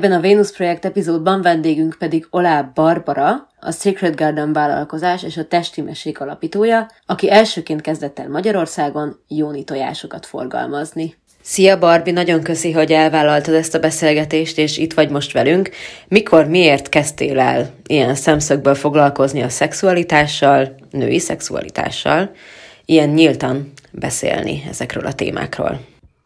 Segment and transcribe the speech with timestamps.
[0.00, 5.44] Ebben a Venus Projekt epizódban vendégünk pedig Olá Barbara, a Secret Garden vállalkozás és a
[5.44, 11.16] Testi Mesék alapítója, aki elsőként kezdett el Magyarországon jóni tojásokat forgalmazni.
[11.42, 15.70] Szia Barbi, nagyon köszi, hogy elvállaltad ezt a beszélgetést, és itt vagy most velünk.
[16.08, 22.30] Mikor, miért kezdtél el ilyen szemszögből foglalkozni a szexualitással, női szexualitással,
[22.84, 25.80] ilyen nyíltan beszélni ezekről a témákról?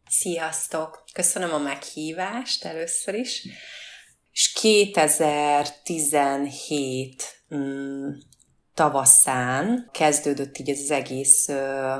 [0.08, 1.03] Sziasztok!
[1.14, 3.46] Köszönöm a meghívást először is.
[4.32, 8.08] És 2017 mm,
[8.74, 11.94] tavaszán kezdődött így az egész ö,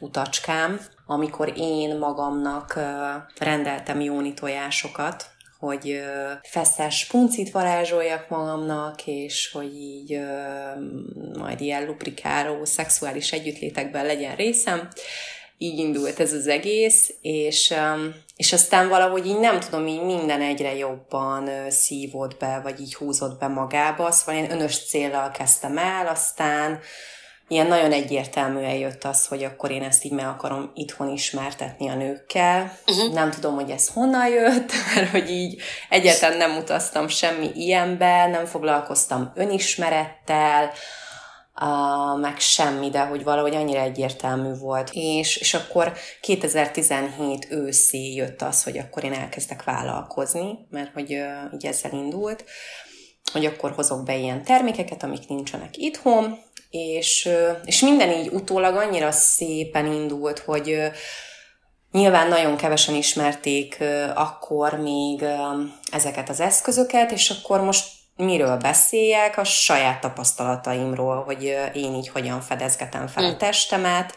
[0.00, 9.50] utacskám, amikor én magamnak ö, rendeltem jóni tojásokat, hogy ö, feszes puncit varázsoljak magamnak, és
[9.52, 10.32] hogy így ö,
[11.38, 14.88] majd ilyen lubrikáló szexuális együttlétekben legyen részem
[15.58, 17.74] így indult ez az egész, és,
[18.38, 23.38] és aztán valahogy így nem tudom, így minden egyre jobban szívott be, vagy így húzott
[23.38, 26.80] be magába, szóval én önös célral kezdtem el, aztán
[27.48, 31.94] ilyen nagyon egyértelműen jött az, hogy akkor én ezt így meg akarom itthon ismertetni a
[31.94, 32.78] nőkkel.
[32.86, 33.12] Uh-huh.
[33.12, 38.46] Nem tudom, hogy ez honnan jött, mert hogy így egyáltalán nem utaztam semmi ilyenbe, nem
[38.46, 40.70] foglalkoztam önismerettel,
[41.60, 44.90] uh, meg semmi, de hogy valahogy annyira egyértelmű volt.
[44.92, 51.54] És, és akkor 2017 őszi jött az, hogy akkor én elkezdek vállalkozni, mert hogy uh,
[51.54, 52.44] így ezzel indult,
[53.32, 56.38] hogy akkor hozok be ilyen termékeket, amik nincsenek itthon,
[56.70, 57.28] és,
[57.64, 60.90] és minden így utólag annyira szépen indult, hogy
[61.92, 65.24] Nyilván nagyon kevesen ismerték akkor még
[65.90, 67.86] ezeket az eszközöket, és akkor most
[68.18, 71.42] miről beszéljek, a saját tapasztalataimról, hogy
[71.74, 73.36] én így hogyan fedezgetem fel a hm.
[73.36, 74.14] testemet,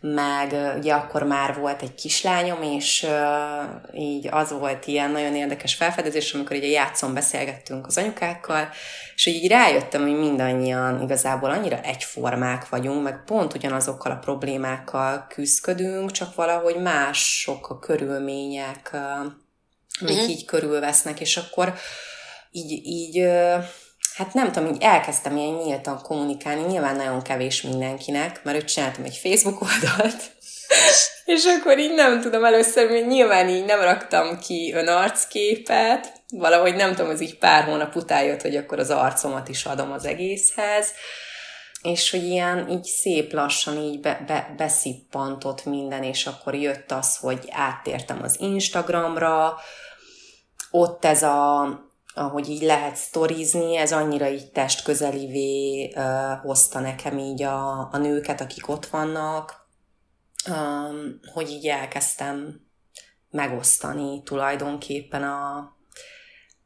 [0.00, 5.74] meg ugye akkor már volt egy kislányom, és uh, így az volt ilyen nagyon érdekes
[5.74, 8.68] felfedezés, amikor ugye játszom beszélgettünk az anyukákkal,
[9.14, 16.10] és így rájöttem, hogy mindannyian igazából annyira egyformák vagyunk, meg pont ugyanazokkal a problémákkal küzdködünk,
[16.10, 19.00] csak valahogy mások a körülmények, uh,
[20.00, 20.30] amik uh-huh.
[20.30, 21.74] így körülvesznek, és akkor
[22.50, 23.28] így, így
[24.14, 29.04] hát nem tudom, így elkezdtem ilyen nyíltan kommunikálni, nyilván nagyon kevés mindenkinek, mert őt csináltam
[29.04, 30.22] egy Facebook oldalt,
[31.24, 36.94] és akkor így nem tudom, először még nyilván így nem raktam ki önarcképet, valahogy nem
[36.94, 40.92] tudom, az így pár hónap után jött, hogy akkor az arcomat is adom az egészhez,
[41.82, 47.16] és hogy ilyen így szép lassan így be, be, beszippantott minden, és akkor jött az,
[47.16, 49.58] hogy áttértem az Instagramra,
[50.70, 51.68] ott ez a
[52.18, 58.40] ahogy így lehet sztorizni, ez annyira így testközelivé uh, hozta nekem így a, a nőket,
[58.40, 59.68] akik ott vannak,
[60.48, 62.60] um, hogy így elkezdtem
[63.30, 65.76] megosztani tulajdonképpen a,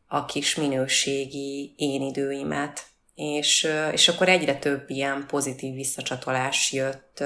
[0.06, 2.90] a kis minőségi én időimet.
[3.14, 7.24] És, és akkor egyre több ilyen pozitív visszacsatolás jött,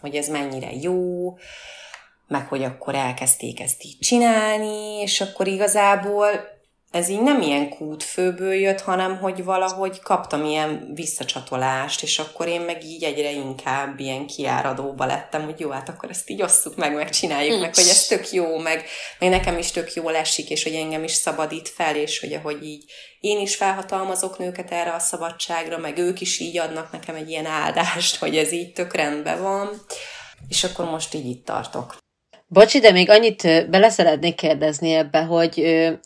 [0.00, 1.32] hogy ez mennyire jó,
[2.26, 6.53] meg hogy akkor elkezdték ezt így csinálni, és akkor igazából
[6.94, 12.60] ez így nem ilyen kútfőből jött, hanem hogy valahogy kaptam ilyen visszacsatolást, és akkor én
[12.60, 16.94] meg így egyre inkább ilyen kiáradóba lettem, hogy jó, hát akkor ezt így osszuk meg,
[16.94, 18.84] meg csináljuk meg, hogy ez tök jó, meg,
[19.18, 22.64] meg nekem is tök jó esik, és hogy engem is szabadít fel, és hogy ahogy
[22.64, 22.84] így
[23.20, 27.46] én is felhatalmazok nőket erre a szabadságra, meg ők is így adnak nekem egy ilyen
[27.46, 29.80] áldást, hogy ez így tök rendben van,
[30.48, 32.02] és akkor most így itt tartok.
[32.54, 35.54] Bocsi, de még annyit bele szeretnék kérdezni ebbe, hogy,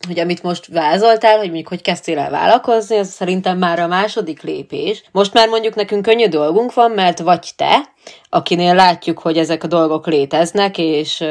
[0.06, 4.42] hogy amit most vázoltál, hogy mondjuk hogy kezdtél el vállalkozni, az szerintem már a második
[4.42, 5.02] lépés.
[5.12, 7.88] Most már mondjuk nekünk könnyű dolgunk van, mert vagy te,
[8.28, 11.24] akinél látjuk, hogy ezek a dolgok léteznek, és,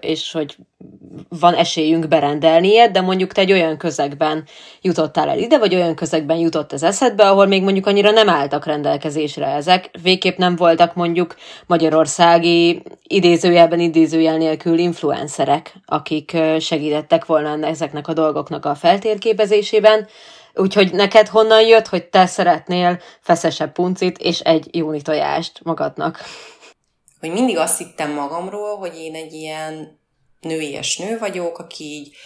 [0.00, 0.56] és hogy
[1.28, 4.44] van esélyünk berendelni ilyet, de mondjuk te egy olyan közegben
[4.82, 8.66] jutottál el ide, vagy olyan közegben jutott az eszedbe, ahol még mondjuk annyira nem álltak
[8.66, 11.34] rendelkezésre ezek, végképp nem voltak mondjuk
[11.66, 20.06] magyarországi idézőjelben idézőjel nélkül influencerek, akik segítettek volna ezeknek a dolgoknak a feltérképezésében,
[20.58, 26.20] Úgyhogy neked honnan jött, hogy te szeretnél feszesebb puncit és egy jóni tojást magadnak?
[27.20, 30.00] Hogy mindig azt hittem magamról, hogy én egy ilyen
[30.40, 32.16] nőies nő vagyok, aki így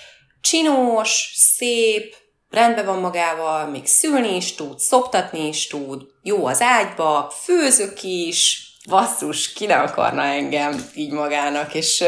[0.41, 2.17] csinos, szép,
[2.51, 8.69] rendben van magával, még szülni is tud, szoptatni is tud, jó az ágyba, főzök is,
[8.89, 12.05] basszus, ki ne akarna engem így magának, és,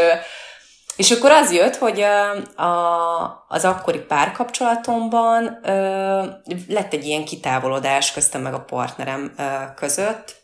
[0.96, 2.30] és akkor az jött, hogy a,
[2.62, 6.24] a, az akkori párkapcsolatomban ö,
[6.68, 9.42] lett egy ilyen kitávolodás köztem meg a partnerem ö,
[9.74, 10.40] között,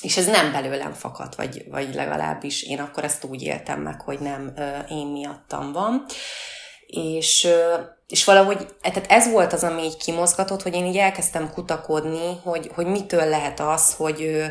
[0.00, 4.18] és ez nem belőlem fakadt, vagy, vagy legalábbis én akkor ezt úgy éltem meg, hogy
[4.18, 6.04] nem ö, én miattam van.
[6.86, 7.74] És, ö,
[8.08, 12.70] és valahogy, tehát ez volt az, ami így kimozgatott, hogy én így elkezdtem kutakodni, hogy,
[12.74, 14.42] hogy mitől lehet az, hogy,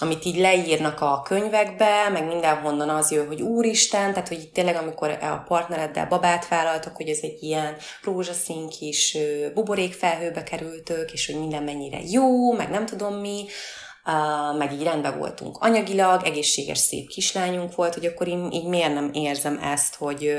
[0.00, 5.10] amit így leírnak a könyvekbe, meg mindenhonnan az jön, hogy úristen, tehát hogy tényleg amikor
[5.10, 9.16] a partnereddel babát vállaltok, hogy ez egy ilyen rózsaszín kis
[9.54, 13.44] buborékfelhőbe kerültök, és hogy minden mennyire jó, meg nem tudom mi,
[14.58, 19.10] meg így rendben voltunk anyagilag, egészséges, szép kislányunk volt, hogy akkor én így miért nem
[19.12, 20.32] érzem ezt, hogy,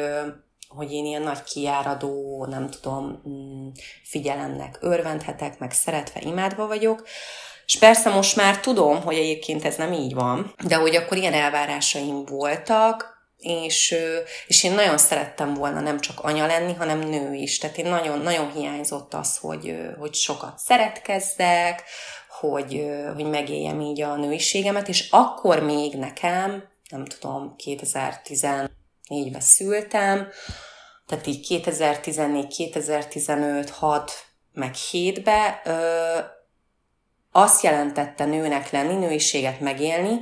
[0.68, 3.68] hogy én ilyen nagy kiáradó, nem tudom, mm,
[4.04, 7.04] figyelemnek örvendhetek, meg szeretve, imádva vagyok.
[7.69, 11.33] És persze most már tudom, hogy egyébként ez nem így van, de hogy akkor ilyen
[11.33, 13.95] elvárásaim voltak, és,
[14.48, 17.57] és én nagyon szerettem volna nem csak anya lenni, hanem nő is.
[17.57, 21.83] Tehát én nagyon, nagyon hiányzott az, hogy, hogy sokat szeretkezzek,
[22.39, 22.86] hogy,
[23.16, 30.27] hogy megéljem így a nőiségemet, és akkor még nekem, nem tudom, 2014-ben szültem,
[31.07, 34.12] tehát így 2014, 2015, 6,
[34.54, 35.62] meg 7-be
[37.31, 40.20] azt jelentette nőnek lenni, nőiséget megélni,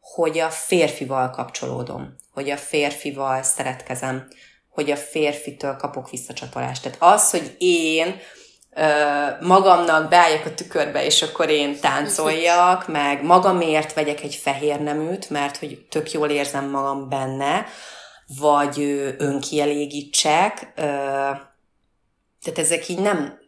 [0.00, 4.28] hogy a férfival kapcsolódom, hogy a férfival szeretkezem,
[4.68, 6.82] hogy a férfitől kapok visszacsatolást.
[6.82, 8.20] Tehát az, hogy én
[8.74, 8.84] ö,
[9.40, 15.56] magamnak beálljak a tükörbe, és akkor én táncoljak, meg magamért vegyek egy fehér neműt, mert
[15.56, 17.66] hogy tök jól érzem magam benne,
[18.40, 18.80] vagy
[19.18, 20.82] önkielégítsek, ö,
[22.42, 23.41] tehát ezek így nem,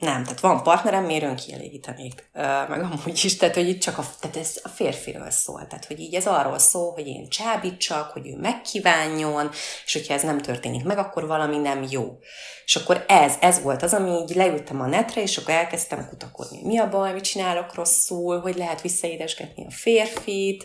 [0.00, 2.30] nem, tehát van partnerem, miért önkielégítenék,
[2.68, 6.00] meg amúgy is, tehát hogy itt csak a, tehát ez a férfiről szól, tehát hogy
[6.00, 9.50] így ez arról szól, hogy én csábítsak, hogy ő megkívánjon,
[9.84, 12.18] és hogyha ez nem történik meg, akkor valami nem jó.
[12.64, 16.62] És akkor ez, ez volt az, ami így leültem a netre, és akkor elkezdtem kutakodni,
[16.62, 20.64] mi a baj, mit csinálok rosszul, hogy lehet visszaédesgetni a férfit,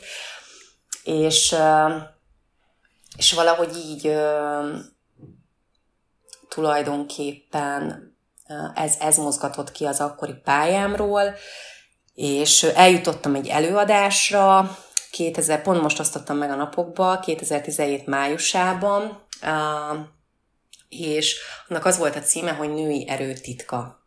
[1.04, 1.56] és,
[3.18, 4.16] és valahogy így
[6.50, 8.15] tulajdonképpen
[8.74, 11.36] ez, ez mozgatott ki az akkori pályámról,
[12.14, 14.78] és eljutottam egy előadásra,
[15.12, 19.28] 2000, pont most osztottam meg a napokba, 2017 májusában,
[20.90, 24.06] és annak az volt a címe, hogy Női erőtitka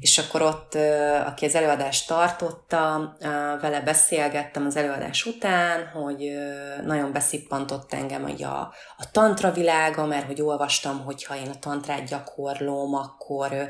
[0.00, 0.74] és akkor ott,
[1.26, 3.12] aki az előadást tartotta,
[3.60, 6.32] vele beszélgettem az előadás után, hogy
[6.84, 8.60] nagyon beszippantott engem hogy a,
[8.96, 13.68] a tantra világa, mert hogy olvastam, hogy ha én a tantrát gyakorlom, akkor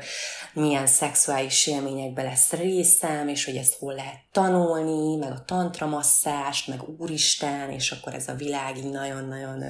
[0.53, 6.67] milyen szexuális élményekbe lesz részem, és hogy ezt hol lehet tanulni, meg a tantra masszást,
[6.67, 9.63] meg úristen, és akkor ez a világ így nagyon-nagyon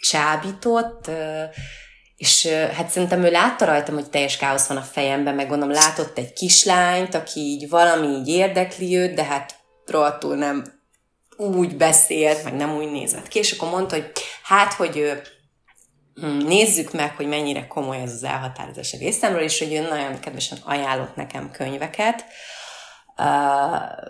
[0.00, 1.10] csábított,
[2.22, 6.18] és hát szerintem ő látta rajtam, hogy teljes káosz van a fejemben, meg gondolom látott
[6.18, 9.54] egy kislányt, aki így valami így érdekli őt, de hát
[9.86, 10.64] rohadtul nem
[11.36, 14.12] úgy beszélt, meg nem úgy nézett ki, és akkor mondta, hogy
[14.42, 15.22] hát, hogy
[16.14, 20.20] hm, nézzük meg, hogy mennyire komoly ez az elhatározás a részemről, és hogy ő nagyon
[20.20, 22.24] kedvesen ajánlott nekem könyveket.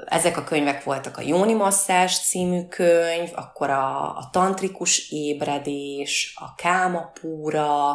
[0.07, 6.55] Ezek a könyvek voltak a Jóni Masszás című könyv, akkor a, a Tantrikus ébredés, a
[6.55, 7.91] Kámapúra,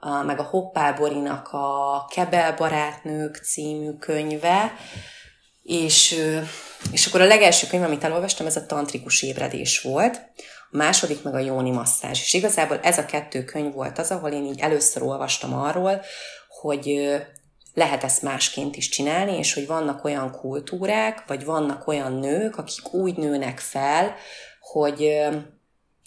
[0.00, 4.72] a, meg a Hoppál Borinak a Kebel barátnők című könyve,
[5.62, 6.20] és,
[6.92, 10.22] és akkor a legelső könyv, amit elolvastam, ez a Tantrikus ébredés volt,
[10.70, 12.20] a második meg a Jóni Masszás.
[12.20, 16.00] És igazából ez a kettő könyv volt az, ahol én így először olvastam arról,
[16.60, 17.16] hogy
[17.74, 22.92] lehet ezt másként is csinálni, és hogy vannak olyan kultúrák, vagy vannak olyan nők, akik
[22.92, 24.14] úgy nőnek fel,
[24.60, 25.18] hogy,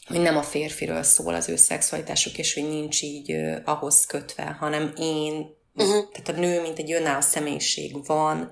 [0.08, 4.93] hogy nem a férfiről szól az ő szexualitásuk, és hogy nincs így ahhoz kötve, hanem
[4.98, 6.12] én, uh-huh.
[6.12, 8.51] tehát a nő, mint egy önálló személyiség van,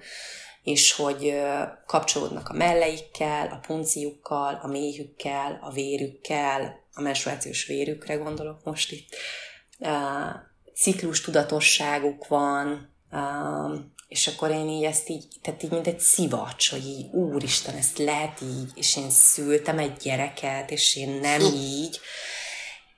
[0.64, 1.42] és hogy
[1.86, 9.16] kapcsolódnak a melleikkel, a punciukkal, a méhükkel, a vérükkel, a menstruációs vérükre gondolok most itt,
[10.74, 16.70] ciklus tudatosságuk van, Um, és akkor én így ezt így, tehát így mint egy szivacs,
[16.70, 22.00] hogy így, úristen, ezt lehet így, és én szültem egy gyereket, és én nem így.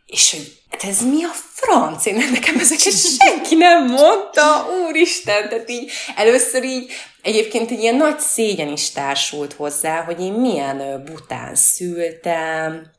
[0.05, 2.05] és hogy hát ez mi a franc?
[2.05, 6.91] Én nekem ezeket senki nem mondta, úristen, tehát így először így
[7.23, 12.91] Egyébként egy ilyen nagy szégyen is társult hozzá, hogy én milyen bután szültem,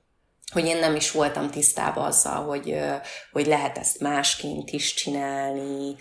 [0.53, 2.79] hogy én nem is voltam tisztában azzal, hogy,
[3.33, 5.97] hogy lehet ezt másként is csinálni,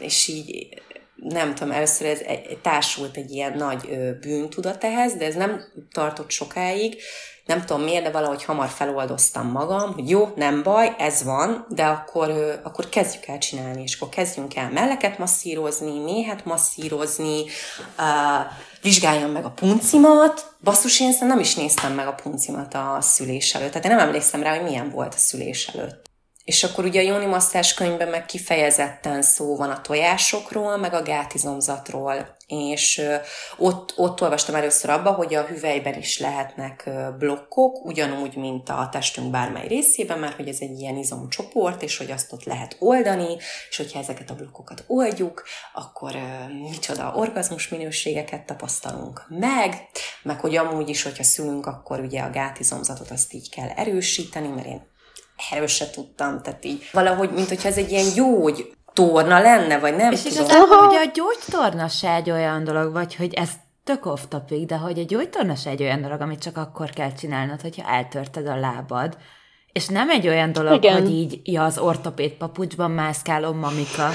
[0.00, 0.68] és így
[1.14, 2.20] nem tudom, először ez
[2.62, 3.88] társult egy ilyen nagy
[4.20, 6.96] bűntudat ehhez, de ez nem tartott sokáig,
[7.46, 11.84] nem tudom miért, de valahogy hamar feloldoztam magam, hogy jó, nem baj, ez van, de
[11.84, 17.44] akkor, akkor kezdjük el csinálni, és akkor kezdjünk el melleket masszírozni, méhet masszírozni,
[17.98, 20.54] uh, vizsgáljam meg a puncimat.
[20.62, 24.42] Basszus, én nem is néztem meg a puncimat a szülés előtt, tehát én nem emlékszem
[24.42, 26.14] rá, hogy milyen volt a szülés előtt.
[26.46, 31.02] És akkor ugye a Jóni Masszás könyvben meg kifejezetten szó van a tojásokról, meg a
[31.02, 33.02] gátizomzatról, és
[33.56, 39.30] ott, ott olvastam először abba, hogy a hüvelyben is lehetnek blokkok, ugyanúgy, mint a testünk
[39.30, 43.36] bármely részében, mert hogy ez egy ilyen izomcsoport, és hogy azt ott lehet oldani,
[43.70, 46.12] és hogyha ezeket a blokkokat oldjuk, akkor
[46.70, 49.88] micsoda orgazmus minőségeket tapasztalunk meg,
[50.22, 54.66] meg hogy amúgy is, hogyha szülünk, akkor ugye a gátizomzatot azt így kell erősíteni, mert
[54.66, 54.94] én
[55.50, 59.96] erről se tudtam, tehát így valahogy, mint hogyha ez egy ilyen gyógy torna lenne, vagy
[59.96, 60.44] nem És tudom.
[60.44, 63.50] igazából hogy a gyógytorna se egy olyan dolog, vagy hogy ez
[63.84, 67.12] tök off topic, de hogy a gyógytorna se egy olyan dolog, amit csak akkor kell
[67.12, 69.16] csinálnod, hogyha eltörted a lábad.
[69.72, 70.92] És nem egy olyan dolog, Igen.
[70.92, 74.10] hogy így, ja, az ortopéd papucsban mászkáló mamika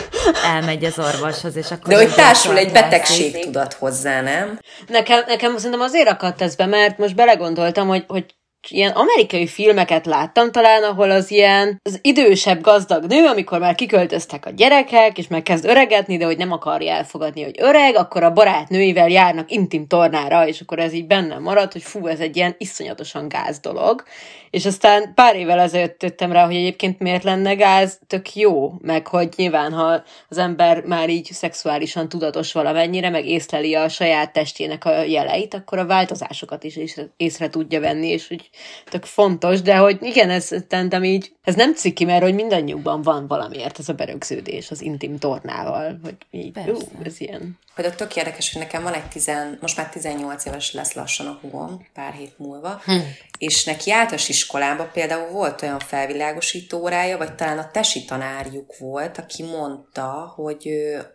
[0.53, 1.93] elmegy az orvoshoz, és akkor...
[1.93, 4.59] De hogy társul egy betegség tudat hozzá, nem?
[4.87, 8.25] Nekem, nekem szerintem azért akadt ez be, mert most belegondoltam, hogy, hogy
[8.69, 14.45] ilyen amerikai filmeket láttam talán, ahol az ilyen az idősebb gazdag nő, amikor már kiköltöztek
[14.45, 18.33] a gyerekek, és meg kezd öregetni, de hogy nem akarja elfogadni, hogy öreg, akkor a
[18.33, 22.55] barátnőivel járnak intim tornára, és akkor ez így bennem marad, hogy fú, ez egy ilyen
[22.57, 24.03] iszonyatosan gáz dolog.
[24.51, 29.07] És aztán pár évvel ezelőtt jöttem rá, hogy egyébként miért lenne gáz, tök jó, meg
[29.07, 34.85] hogy nyilván, ha az ember már így szexuálisan tudatos valamennyire, meg észleli a saját testének
[34.85, 38.49] a jeleit, akkor a változásokat is észre, észre tudja venni, és hogy
[38.89, 43.27] tök fontos, de hogy igen, ez tentem így, ez nem ciki, mert hogy mindannyiukban van
[43.27, 47.59] valamiért ez a berögződés az intim tornával, hogy így, jó, ez ilyen.
[47.75, 51.27] Hogy ott tök érdekes, hogy nekem van egy tizen, most már 18 éves lesz lassan
[51.27, 52.93] a hugom, pár hét múlva, hm.
[53.41, 59.17] És neki általános iskolában például volt olyan felvilágosító órája, vagy talán a tesi tanárjuk volt,
[59.17, 60.69] aki mondta, hogy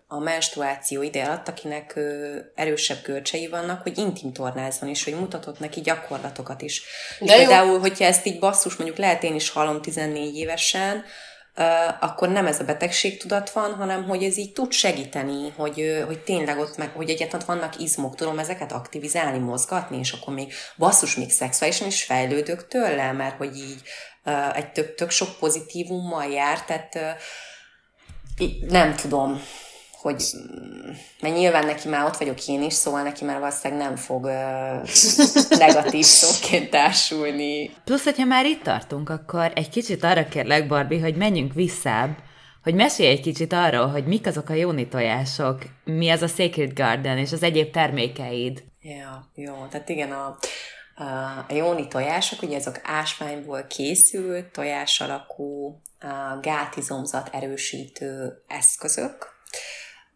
[0.06, 1.98] a menstruáció ide alatt, akinek
[2.54, 6.82] erősebb görcsei vannak, hogy intim tornázzon is, hogy mutatott neki gyakorlatokat is.
[7.20, 11.04] De és például, hogyha ezt így basszus, mondjuk lehet én is hallom 14 évesen,
[12.00, 16.58] akkor nem ez a betegségtudat van, hanem hogy ez így tud segíteni, hogy, hogy tényleg
[16.58, 21.30] ott meg, hogy egyáltalán vannak izmok, tudom ezeket aktivizálni, mozgatni, és akkor még basszus, még
[21.30, 23.82] szexuálisan is fejlődök tőle, mert hogy így
[24.54, 26.98] egy tök, tök sok pozitívummal jár, tehát
[28.68, 29.42] nem tudom,
[30.06, 30.24] hogy
[31.20, 35.58] mert nyilván neki már ott vagyok én is, szóval neki már valószínűleg nem fog uh,
[35.58, 37.70] negatív szóként társulni.
[37.84, 42.16] Plusz, hogyha már itt tartunk, akkor egy kicsit arra kérlek, Barbie, hogy menjünk visszább,
[42.62, 46.72] hogy mesélj egy kicsit arról, hogy mik azok a jóni tojások, mi az a Sacred
[46.72, 48.62] Garden és az egyéb termékeid.
[48.80, 50.38] Ja, jó, tehát igen, a,
[51.48, 55.80] a jóni tojások, ugye azok ásványból készült, tojás alakú,
[56.40, 59.34] gátizomzat erősítő eszközök,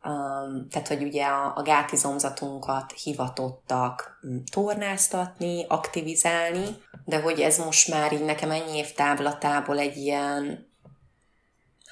[0.05, 6.67] Um, tehát, hogy ugye a, a gátizomzatunkat hivatottak mm, tornáztatni, aktivizálni,
[7.05, 10.69] de hogy ez most már így nekem ennyi év táblatából egy ilyen,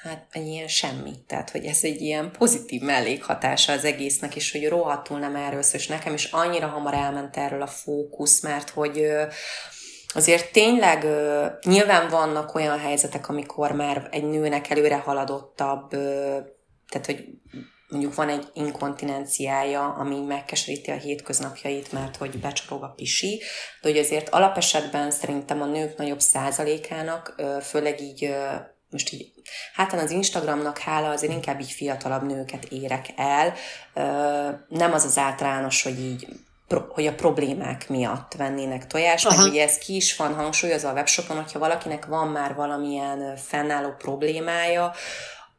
[0.02, 1.12] hát egy ilyen semmi.
[1.26, 5.76] Tehát, hogy ez egy ilyen pozitív mellékhatása az egésznek, és hogy rohadtul nem erről szó,
[5.76, 9.06] és nekem is annyira hamar elment erről a fókusz, mert hogy
[10.14, 11.06] Azért tényleg
[11.64, 15.90] nyilván vannak olyan helyzetek, amikor már egy nőnek előre haladottabb,
[16.88, 17.24] tehát hogy
[17.88, 23.42] mondjuk van egy inkontinenciája, ami megkeseríti a hétköznapjait, mert hogy becsorog a pisi,
[23.82, 28.34] de hogy azért alapesetben szerintem a nők nagyobb százalékának, főleg így
[28.90, 29.32] most így,
[29.74, 33.54] hát az Instagramnak hála azért inkább így fiatalabb nőket érek el.
[34.68, 36.26] Nem az az általános, hogy így
[36.88, 39.42] hogy a problémák miatt vennének tojást, Aha.
[39.42, 43.94] meg ugye ez ki is van hangsúlyozva a webshopon, hogyha valakinek van már valamilyen fennálló
[43.98, 44.94] problémája,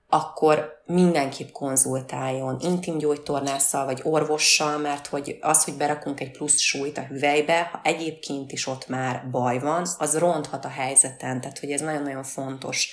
[0.10, 6.98] akkor mindenképp konzultáljon intim gyógytornásszal vagy orvossal, mert hogy az, hogy berakunk egy plusz súlyt
[6.98, 11.72] a hüvelybe, ha egyébként is ott már baj van, az ronthat a helyzeten, tehát hogy
[11.72, 12.92] ez nagyon-nagyon fontos.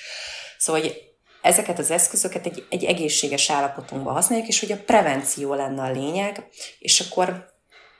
[0.58, 1.06] Szóval, hogy
[1.42, 6.49] ezeket az eszközöket egy, egy egészséges állapotunkban használjuk, és hogy a prevenció lenne a lényeg,
[6.78, 7.54] és akkor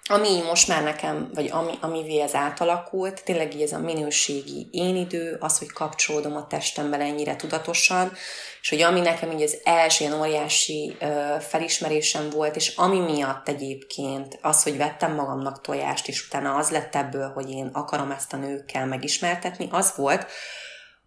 [0.08, 4.96] ami most már nekem, vagy ami, amivé ez átalakult, tényleg így ez a minőségi én
[4.96, 8.12] idő, az, hogy kapcsolódom a testemben ennyire tudatosan,
[8.60, 13.48] és hogy ami nekem így az első ilyen óriási ö, felismerésem volt, és ami miatt
[13.48, 18.32] egyébként az, hogy vettem magamnak tojást, és utána az lett ebből, hogy én akarom ezt
[18.32, 20.26] a nőkkel megismertetni, az volt,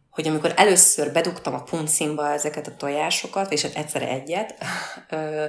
[0.09, 4.55] hogy amikor először bedugtam a puncimba ezeket a tojásokat, és egyszer egyet,
[5.09, 5.45] ö,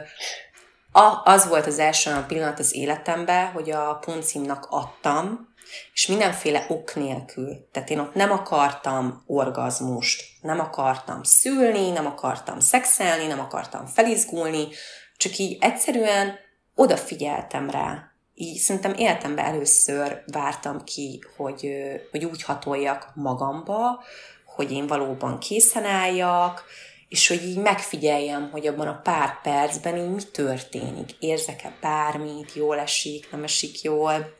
[0.92, 5.48] a, az volt az első olyan pillanat az életemben, hogy a puncimnak adtam,
[5.94, 7.68] és mindenféle ok nélkül.
[7.72, 14.68] Tehát én ott nem akartam orgazmust, nem akartam szülni, nem akartam szexelni, nem akartam felizgulni,
[15.16, 16.34] csak így egyszerűen
[16.74, 18.04] odafigyeltem rá.
[18.34, 21.72] Így szerintem életemben először vártam ki, hogy,
[22.10, 24.02] hogy úgy hatoljak magamba,
[24.44, 26.64] hogy én valóban készen álljak,
[27.10, 31.10] és hogy így megfigyeljem, hogy abban a pár percben így mi történik.
[31.18, 34.36] Érzek-e bármit, jól esik, nem esik jól,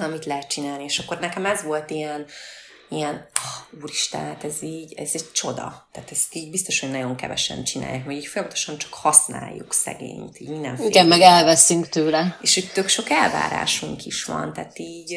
[0.00, 0.84] amit lehet csinálni.
[0.84, 2.26] És akkor nekem ez volt ilyen,
[2.88, 5.88] ilyen, oh, úristen, hát ez így, ez egy csoda.
[5.92, 10.48] Tehát ezt így biztos, hogy nagyon kevesen csinálják, mert így folyamatosan csak használjuk szegényt, így
[10.48, 10.88] mindenféle.
[10.88, 12.38] Igen, meg elveszünk tőle.
[12.40, 15.16] És hogy tök sok elvárásunk is van, tehát így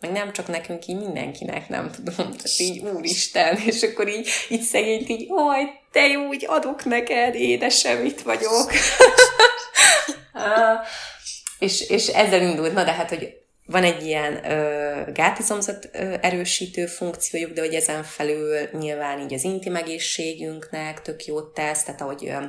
[0.00, 4.62] meg nem csak nekünk, így mindenkinek, nem tudom, tehát így úristen, és akkor így, így
[4.62, 8.72] szegényt így, oj, te jó, úgy adok neked, édesem, itt vagyok.
[11.58, 13.36] és, és ezzel indult, na de hát, hogy
[13.66, 19.44] van egy ilyen ö, gátizomzat ö, erősítő funkciójuk, de hogy ezen felül nyilván így az
[19.44, 22.44] intim egészségünknek tök jót tesz, tehát ahogy ö,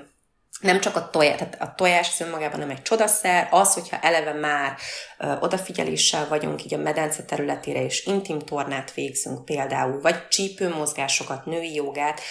[0.60, 4.34] nem csak a tojás, tehát a tojás az önmagában nem egy csodaszer, az, hogyha eleve
[4.34, 4.76] már
[5.18, 11.74] ö, odafigyeléssel vagyunk így a medence területére, és intim tornát végzünk például, vagy csípőmozgásokat, női
[11.74, 12.22] jogát,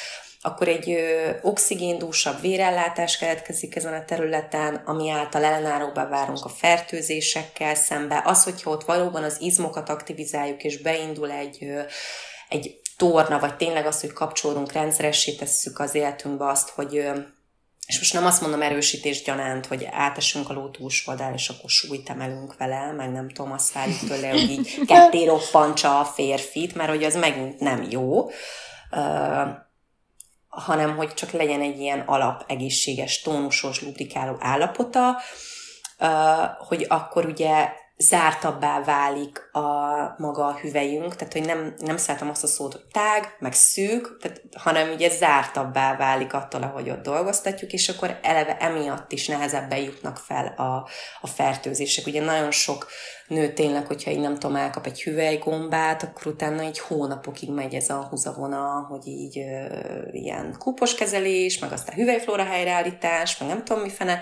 [0.40, 7.74] akkor egy ö, oxigéndúsabb vérellátás keletkezik ezen a területen, ami által ellenáróba várunk a fertőzésekkel
[7.74, 8.22] szembe.
[8.24, 11.80] Az, hogyha ott valóban az izmokat aktivizáljuk, és beindul egy, ö,
[12.48, 17.10] egy torna, vagy tényleg az, hogy kapcsolódunk, rendszeressé tesszük az életünkbe azt, hogy
[17.88, 22.10] és most nem azt mondom erősítés gyanánt, hogy átesünk a ló túlsóldál, és akkor súlyt
[22.10, 26.88] emelünk vele, meg nem tudom, azt várjuk tőle, hogy így ketté roppantsa a férfit, mert
[26.88, 29.48] hogy az megint nem jó, uh,
[30.48, 35.16] hanem hogy csak legyen egy ilyen alap egészséges, tónusos, lubrikáló állapota,
[35.98, 39.68] uh, hogy akkor ugye zártabbá válik a
[40.18, 44.16] maga a hüvelyünk, tehát hogy nem, nem szeretem azt a szót, hogy tág, meg szűk,
[44.20, 49.78] tehát, hanem ugye zártabbá válik attól, ahogy ott dolgoztatjuk, és akkor eleve emiatt is nehezebben
[49.78, 50.88] jutnak fel a,
[51.20, 52.06] a fertőzések.
[52.06, 52.86] Ugye nagyon sok
[53.26, 57.88] nő tényleg, hogyha így nem tudom, elkap egy hüvelygombát, akkor utána egy hónapokig megy ez
[57.90, 59.66] a húzavona, hogy így ö,
[60.10, 64.20] ilyen kúposkezelés, meg aztán hüvelyflóra helyreállítás, meg nem tudom mi fene,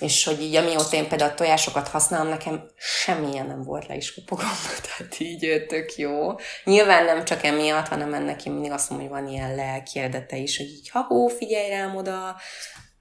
[0.00, 4.14] és hogy így amióta én például a tojásokat használom, nekem semmilyen nem volt le is
[4.14, 4.50] kopogom,
[4.96, 6.34] tehát így tök jó.
[6.64, 10.36] Nyilván nem csak emiatt, hanem ennek én mindig azt mondom, hogy van ilyen lelki eredete
[10.36, 12.36] is, hogy így ha hó, figyelj rám oda,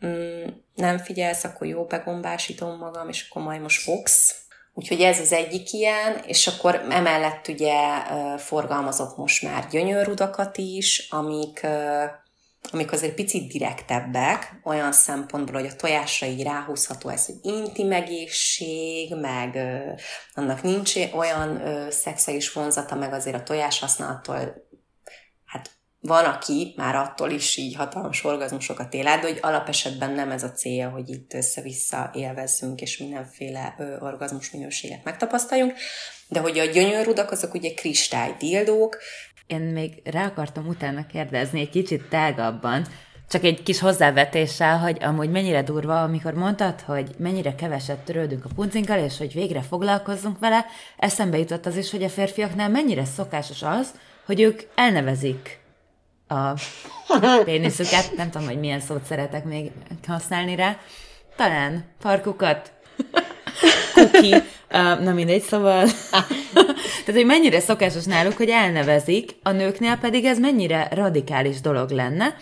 [0.05, 4.35] mm, nem figyelsz, akkor jó, begombásítom magam, és akkor majd most fogsz.
[4.73, 7.75] Úgyhogy ez az egyik ilyen, és akkor emellett ugye
[8.37, 11.67] forgalmazok most már gyönyörrudakat is, amik
[12.71, 19.15] amik azért picit direktebbek, olyan szempontból, hogy a tojásra így ráhúzható ez, hogy intim egészség,
[19.15, 19.77] meg ö,
[20.33, 24.67] annak nincs olyan ö, szexuális vonzata, meg azért a tojás használattól,
[26.01, 30.43] van, aki már attól is így hatalmas orgazmusokat él át, de hogy alapesetben nem ez
[30.43, 35.73] a célja, hogy itt össze-vissza élvezzünk, és mindenféle ö, orgazmus minőséget megtapasztaljunk,
[36.27, 38.97] de hogy a gyönyörrudak azok ugye kristály dildók,
[39.47, 42.85] én még rá akartam utána kérdezni egy kicsit tágabban,
[43.29, 48.49] csak egy kis hozzávetéssel, hogy amúgy mennyire durva, amikor mondtad, hogy mennyire keveset törődünk a
[48.55, 50.65] puncinkkal, és hogy végre foglalkozzunk vele,
[50.97, 53.91] eszembe jutott az is, hogy a férfiaknál mennyire szokásos az,
[54.25, 55.58] hogy ők elnevezik
[56.29, 56.53] a
[57.43, 59.71] péniszüket, nem tudom, hogy milyen szót szeretek még
[60.07, 60.77] használni rá,
[61.35, 62.71] talán parkukat,
[63.93, 65.87] kuki, uh, na mindegy, szóval.
[67.05, 72.35] Tehát, hogy mennyire szokásos náluk, hogy elnevezik, a nőknél pedig ez mennyire radikális dolog lenne.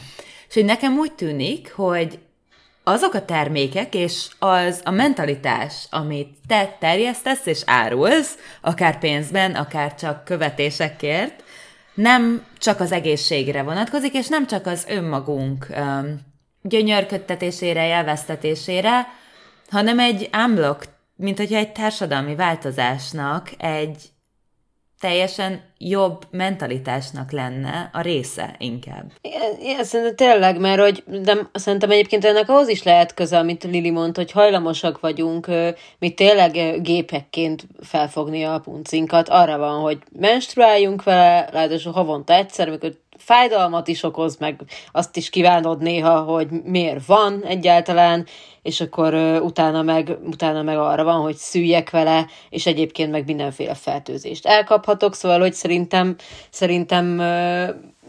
[0.48, 2.20] És hogy nekem úgy tűnik, hogy
[2.84, 9.96] azok a termékek és az a mentalitás, amit te terjesztesz és árulsz, akár pénzben, akár
[9.96, 11.44] csak követésekért,
[11.98, 16.20] nem csak az egészségre vonatkozik, és nem csak az önmagunk um,
[16.62, 19.08] gyönyörködtetésére, jelvesztetésére,
[19.70, 24.10] hanem egy unblock, mint hogyha egy társadalmi változásnak egy
[25.00, 29.12] teljesen jobb mentalitásnak lenne a része inkább.
[29.60, 33.90] Igen, szerintem tényleg, mert hogy, de szerintem egyébként ennek ahhoz is lehet köze, amit Lili
[33.90, 35.48] mondta, hogy hajlamosak vagyunk
[36.00, 39.30] mi tényleg gépekként felfogni a puncinkat.
[39.30, 42.92] Arra van, hogy menstruáljunk vele, ráadásul havonta egyszer, amikor
[43.28, 44.62] fájdalmat is okoz, meg
[44.92, 48.26] azt is kívánod néha, hogy miért van egyáltalán,
[48.62, 53.74] és akkor utána, meg, utána meg arra van, hogy szüljek vele, és egyébként meg mindenféle
[53.74, 56.16] fertőzést elkaphatok, szóval, hogy szerintem,
[56.50, 57.22] szerintem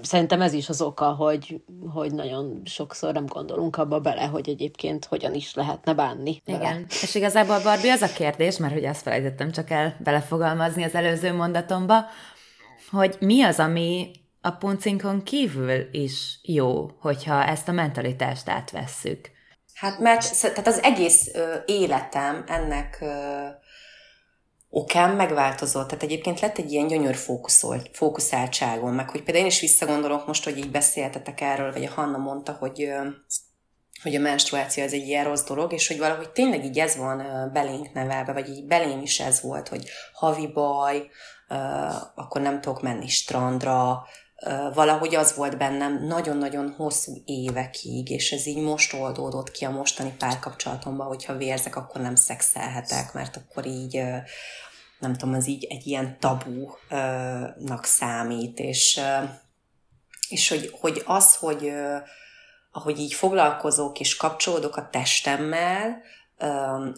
[0.03, 1.61] szerintem ez is az oka, hogy,
[1.95, 6.43] hogy nagyon sokszor nem gondolunk abba bele, hogy egyébként hogyan is lehetne bánni.
[6.45, 6.59] Vele.
[6.59, 10.95] Igen, és igazából Barbie az a kérdés, mert hogy ezt felejtettem csak el belefogalmazni az
[10.95, 12.05] előző mondatomba,
[12.91, 14.11] hogy mi az, ami
[14.49, 19.31] a puncinkon kívül is jó, hogyha ezt a mentalitást átvesszük.
[19.75, 23.47] Hát mert tehát az egész ö, életem ennek ö,
[24.69, 25.89] okán megváltozott.
[25.89, 27.17] Tehát egyébként lett egy ilyen gyönyör
[27.93, 32.19] fókuszáltságom, meg hogy például én is visszagondolok most, hogy így beszéltetek erről, vagy a Hanna
[32.19, 33.09] mondta, hogy ö,
[34.03, 37.51] hogy a menstruáció az egy ilyen rossz dolog, és hogy valahogy tényleg így ez van
[37.53, 41.09] belénk nevelve, vagy így belém is ez volt, hogy havi baj,
[42.15, 44.07] akkor nem tudok menni strandra,
[44.75, 50.15] valahogy az volt bennem nagyon-nagyon hosszú évekig, és ez így most oldódott ki a mostani
[50.19, 54.03] párkapcsolatomban, hogyha vérzek, akkor nem szexelhetek, mert akkor így
[54.99, 59.01] nem tudom, az így egy ilyen tabúnak számít, és,
[60.29, 61.73] és hogy, hogy az, hogy
[62.73, 66.03] ahogy így foglalkozok és kapcsolódok a testemmel,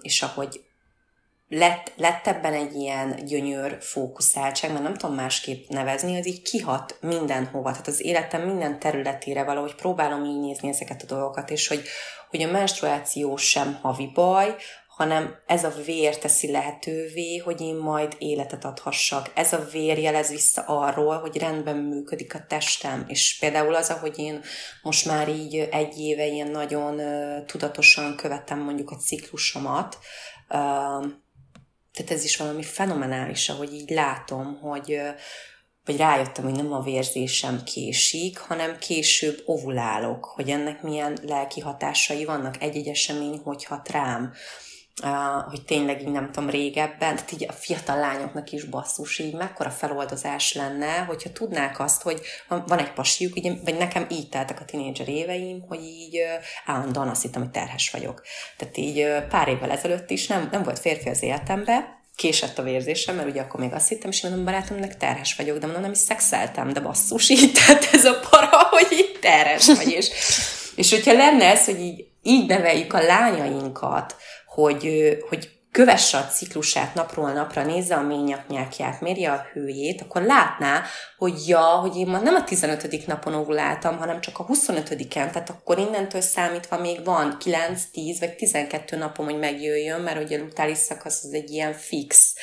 [0.03, 0.65] és ahogy
[1.53, 6.97] lett, lett ebben egy ilyen gyönyör fókuszáltság, mert nem tudom másképp nevezni, az így kihat
[7.01, 11.83] mindenhova, tehát az életem minden területére valahogy próbálom így nézni ezeket a dolgokat, és hogy,
[12.29, 14.57] hogy a menstruáció sem havi baj,
[14.89, 19.31] hanem ez a vér teszi lehetővé, hogy én majd életet adhassak.
[19.35, 23.05] Ez a vér jelez vissza arról, hogy rendben működik a testem.
[23.09, 24.41] És például az, ahogy én
[24.83, 27.01] most már így egy éve ilyen nagyon
[27.47, 29.99] tudatosan követem mondjuk a ciklusomat,
[31.93, 35.01] tehát ez is valami fenomenális, ahogy így látom, hogy,
[35.85, 42.25] vagy rájöttem, hogy nem a vérzésem késik, hanem később ovulálok, hogy ennek milyen lelki hatásai
[42.25, 44.33] vannak, egy-egy esemény hogy hat rám,
[45.49, 49.71] hogy tényleg így nem tudom régebben, tehát így a fiatal lányoknak is basszus, így mekkora
[49.71, 54.65] feloldozás lenne, hogyha tudnák azt, hogy van egy pasiuk, ugye, vagy nekem így teltek a
[54.65, 56.19] tinédzser éveim, hogy így
[56.67, 58.23] állandóan azt hittem, hogy terhes vagyok.
[58.57, 63.17] Tehát így pár évvel ezelőtt is nem, nem volt férfi az életembe, késett a vérzésem,
[63.17, 65.99] mert ugye akkor még azt hittem, és mondom, barátomnak terhes vagyok, de mondom, nem is
[65.99, 70.11] szexeltem, de basszus, így, tehát ez a para, hogy így terhes vagy, és,
[70.77, 74.17] és hogyha lenne ez, hogy így, így neveljük a lányainkat,
[74.55, 80.83] hogy, hogy kövesse a ciklusát napról napra, nézze a ményaknyákját, mérje a hőjét, akkor látná,
[81.17, 83.07] hogy ja, hogy én ma nem a 15.
[83.07, 88.37] napon ovuláltam, hanem csak a 25-en, tehát akkor innentől számítva még van 9, 10 vagy
[88.37, 92.35] 12 napom, hogy megjöjjön, mert ugye a lutális szakasz az egy ilyen fix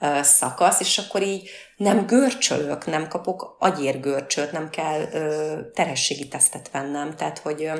[0.00, 6.70] uh, szakasz, és akkor így nem görcsölök, nem kapok agyérgörcsöt, nem kell uh, terhességi tesztet
[6.70, 7.78] vennem, tehát hogy uh,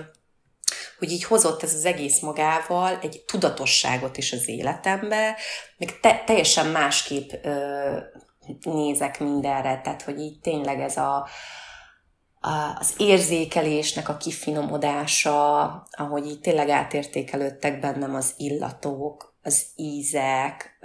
[1.05, 5.37] hogy így hozott ez az egész magával egy tudatosságot is az életembe,
[5.77, 7.99] meg te, teljesen másképp ö,
[8.63, 11.29] nézek mindenre, tehát hogy így tényleg ez a,
[12.41, 20.79] a, az érzékelésnek a kifinomodása, ahogy így tényleg átértékelődtek bennem az illatok, az ízek,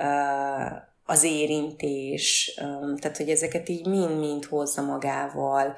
[1.06, 2.54] az érintés,
[3.00, 5.76] tehát hogy ezeket így mind-mind hozza magával,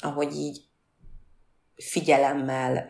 [0.00, 0.70] ahogy így
[1.76, 2.86] figyelemmel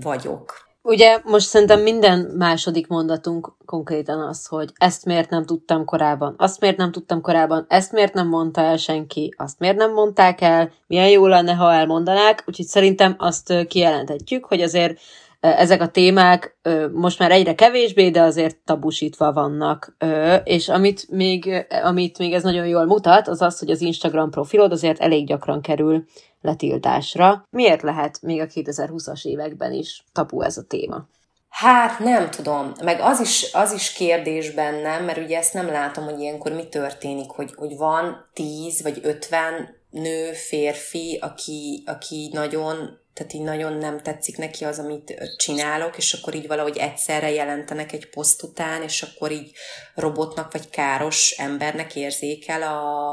[0.00, 0.66] vagyok.
[0.82, 6.60] Ugye most szerintem minden második mondatunk konkrétan az, hogy ezt miért nem tudtam korábban, azt
[6.60, 10.70] miért nem tudtam korábban, ezt miért nem mondta el senki, azt miért nem mondták el,
[10.86, 14.98] milyen jó lenne, ha elmondanák, úgyhogy szerintem azt kijelenthetjük, hogy azért
[15.40, 16.58] ezek a témák
[16.92, 19.96] most már egyre kevésbé, de azért tabusítva vannak.
[20.44, 24.72] És amit még, amit még ez nagyon jól mutat, az az, hogy az Instagram profilod
[24.72, 26.04] azért elég gyakran kerül
[26.40, 27.44] letiltásra.
[27.50, 31.08] Miért lehet még a 2020-as években is tabu ez a téma?
[31.48, 36.04] Hát nem tudom, meg az is, az is kérdés bennem, mert ugye ezt nem látom,
[36.04, 42.98] hogy ilyenkor mi történik, hogy, hogy van 10 vagy 50 nő, férfi, aki, aki nagyon
[43.18, 47.92] tehát így nagyon nem tetszik neki az, amit csinálok, és akkor így valahogy egyszerre jelentenek
[47.92, 49.52] egy poszt után, és akkor így
[49.94, 53.10] robotnak vagy káros embernek érzékel a,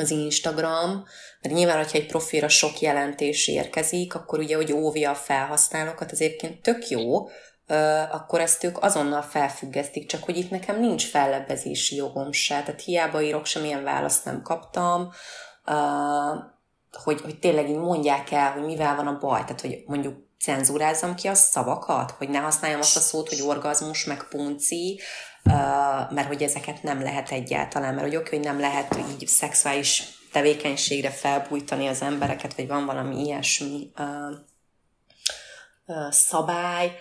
[0.00, 1.04] az Instagram,
[1.40, 6.20] mert nyilván, hogyha egy profilra sok jelentés érkezik, akkor ugye, hogy óvja a felhasználókat, az
[6.20, 7.28] egyébként tök jó,
[8.10, 13.22] akkor ezt ők azonnal felfüggesztik, csak hogy itt nekem nincs fellebbezési jogom se, tehát hiába
[13.22, 15.12] írok, semmilyen választ nem kaptam,
[16.92, 21.14] hogy, hogy tényleg így mondják el, hogy mivel van a baj, tehát hogy mondjuk cenzúrázzam
[21.14, 25.00] ki a szavakat, hogy ne használjam azt a szót, hogy orgazmus, meg punci,
[26.10, 30.02] mert hogy ezeket nem lehet egyáltalán, mert hogy oké, hogy nem lehet így szexuális
[30.32, 33.90] tevékenységre felbújtani az embereket, vagy van valami ilyesmi
[36.10, 36.92] szabály,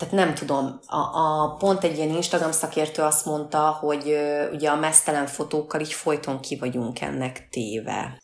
[0.00, 4.16] tehát nem tudom, a, a, pont egy ilyen Instagram szakértő azt mondta, hogy
[4.52, 8.18] ugye a mesztelen fotókkal így folyton ki vagyunk ennek téve.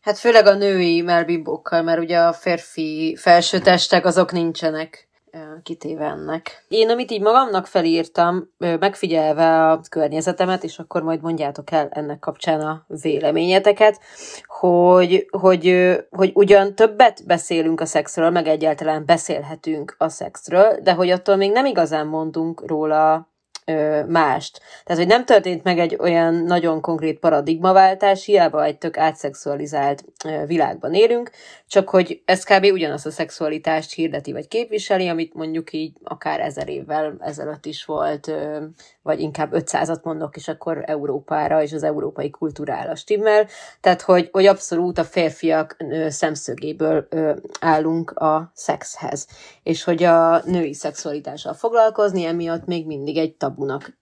[0.00, 5.08] Hát főleg a női melbimbókkal, mert ugye a férfi felsőtestek azok nincsenek
[5.62, 6.64] kitéve ennek.
[6.68, 12.60] Én, amit így magamnak felírtam, megfigyelve a környezetemet, és akkor majd mondjátok el ennek kapcsán
[12.60, 14.00] a véleményeteket,
[14.46, 21.10] hogy, hogy, hogy ugyan többet beszélünk a szexről, meg egyáltalán beszélhetünk a szexről, de hogy
[21.10, 23.29] attól még nem igazán mondunk róla
[24.06, 24.60] mást.
[24.84, 30.04] Tehát, hogy nem történt meg egy olyan nagyon konkrét paradigmaváltás, hiába egy tök átszexualizált
[30.46, 31.30] világban élünk,
[31.66, 32.64] csak hogy ez kb.
[32.64, 38.32] ugyanazt a szexualitást hirdeti vagy képviseli, amit mondjuk így akár ezer évvel ezelőtt is volt,
[39.02, 43.46] vagy inkább 500-at mondok, és akkor Európára és az európai kultúrára stimmel.
[43.80, 47.08] Tehát, hogy, hogy abszolút a férfiak ö, szemszögéből
[47.60, 49.26] állunk a szexhez.
[49.62, 53.98] És hogy a női szexualitással foglalkozni, emiatt még mindig egy tabunak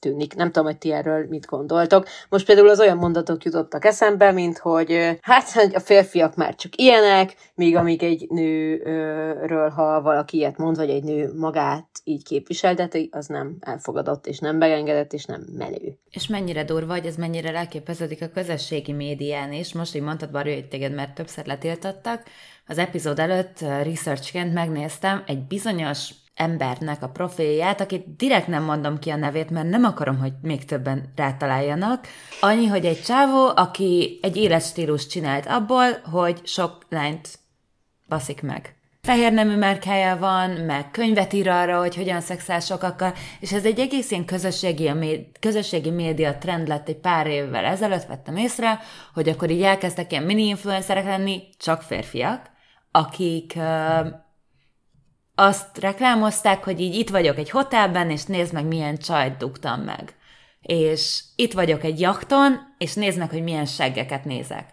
[0.00, 0.34] tűnik.
[0.34, 2.06] Nem tudom, hogy ti erről mit gondoltok.
[2.28, 7.34] Most például az olyan mondatok jutottak eszembe, mint hogy hát a férfiak már csak ilyenek,
[7.54, 13.26] míg amíg egy nőről, ha valaki ilyet mond, vagy egy nő magát így képviselteti, az
[13.26, 15.98] nem elfogadott, és nem megengedett, és nem menő.
[16.10, 19.72] És mennyire durva, hogy ez mennyire leképeződik a közösségi médián is.
[19.72, 22.22] Most így mondtad, Barő, hogy téged mert többször letiltottak.
[22.66, 29.10] Az epizód előtt researchként megnéztem egy bizonyos embernek a profilját, akit direkt nem mondom ki
[29.10, 32.06] a nevét, mert nem akarom, hogy még többen rátaláljanak.
[32.40, 37.38] Annyi, hogy egy csávó, aki egy életstílus csinált abból, hogy sok lányt
[38.08, 38.74] baszik meg.
[39.02, 43.78] Fehér nemű márkája van, meg könyvet ír arra, hogy hogyan szexál sokakkal, és ez egy
[43.78, 44.92] egész ilyen közösségi,
[45.40, 48.80] közösségi média trend lett egy pár évvel ezelőtt, vettem észre,
[49.14, 52.50] hogy akkor így elkezdtek ilyen mini-influencerek lenni, csak férfiak,
[52.90, 54.06] akik uh,
[55.34, 60.14] azt reklámozták, hogy így itt vagyok egy hotelben, és nézd meg, milyen csajt dugtam meg.
[60.62, 64.72] És itt vagyok egy jakton, és nézd meg, hogy milyen seggeket nézek.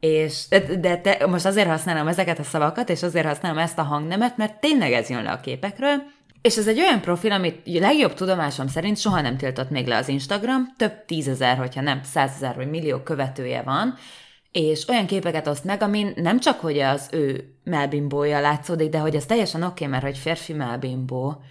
[0.00, 0.44] És,
[0.80, 4.60] de, te, most azért használom ezeket a szavakat, és azért használom ezt a hangnemet, mert
[4.60, 6.02] tényleg ez jön le a képekről,
[6.42, 10.08] és ez egy olyan profil, amit legjobb tudomásom szerint soha nem tiltott még le az
[10.08, 13.94] Instagram, több tízezer, hogyha nem százezer vagy millió követője van,
[14.52, 19.14] és olyan képeket oszt meg, amin nem csak, hogy az ő melbimbója látszódik, de hogy
[19.14, 21.42] ez teljesen oké, okay, mert hogy férfi melbimbó,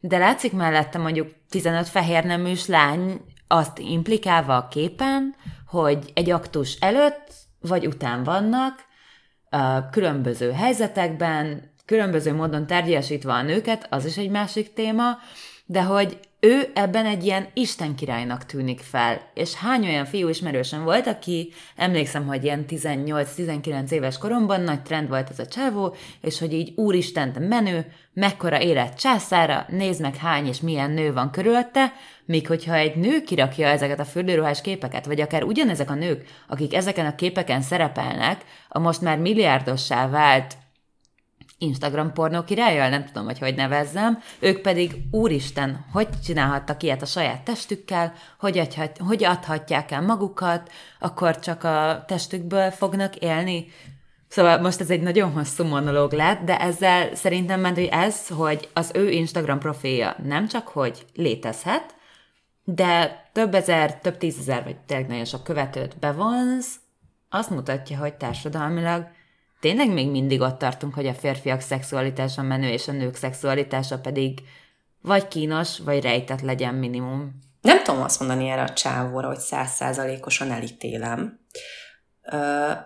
[0.00, 5.34] de látszik mellette mondjuk 15 fehér neműs lány azt implikálva a képen,
[5.66, 8.84] hogy egy aktus előtt vagy után vannak,
[9.90, 15.18] különböző helyzetekben, különböző módon tárgyasítva a nőket, az is egy másik téma,
[15.66, 19.30] de hogy ő ebben egy ilyen Isten királynak tűnik fel.
[19.34, 25.08] És hány olyan fiú ismerősen volt, aki emlékszem, hogy ilyen 18-19 éves koromban nagy trend
[25.08, 30.46] volt ez a csávó, és hogy így úristen, menő, mekkora élet császára, nézd meg hány
[30.46, 31.92] és milyen nő van körülötte,
[32.24, 36.74] míg hogyha egy nő kirakja ezeket a fürdőruhás képeket, vagy akár ugyanezek a nők, akik
[36.74, 40.56] ezeken a képeken szerepelnek, a most már milliárdossá vált
[41.58, 47.06] Instagram pornó királyjal, nem tudom, hogy hogy nevezzem, ők pedig, úristen, hogy csinálhattak ilyet a
[47.06, 53.66] saját testükkel, hogy, adhat, hogy adhatják el magukat, akkor csak a testükből fognak élni.
[54.28, 58.68] Szóval most ez egy nagyon hosszú monológ lett, de ezzel szerintem ment, hogy ez, hogy
[58.72, 61.94] az ő Instagram profilja nem csak, hogy létezhet,
[62.64, 66.66] de több ezer, több tízezer, vagy tényleg nagyon sok követőt bevonz,
[67.30, 69.06] azt mutatja, hogy társadalmilag
[69.66, 74.40] tényleg még mindig ott tartunk, hogy a férfiak szexualitása menő, és a nők szexualitása pedig
[75.02, 77.40] vagy kínos, vagy rejtett legyen minimum.
[77.60, 81.40] Nem tudom azt mondani erre a csávóra, hogy százszázalékosan elítélem,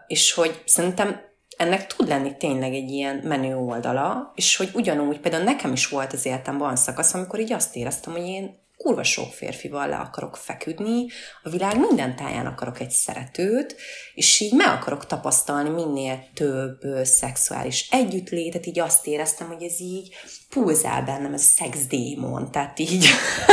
[0.07, 1.21] és hogy szerintem
[1.57, 6.13] ennek tud lenni tényleg egy ilyen menő oldala, és hogy ugyanúgy például nekem is volt
[6.13, 11.07] az életemben szakasz, amikor így azt éreztem, hogy én kurva sok férfival le akarok feküdni,
[11.43, 13.77] a világ minden táján akarok egy szeretőt,
[14.15, 20.15] és így meg akarok tapasztalni minél több szexuális együttlétet, így azt éreztem, hogy ez így
[20.49, 23.07] pulzál bennem, ez a szexdémon, tehát így,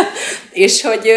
[0.66, 1.12] és hogy,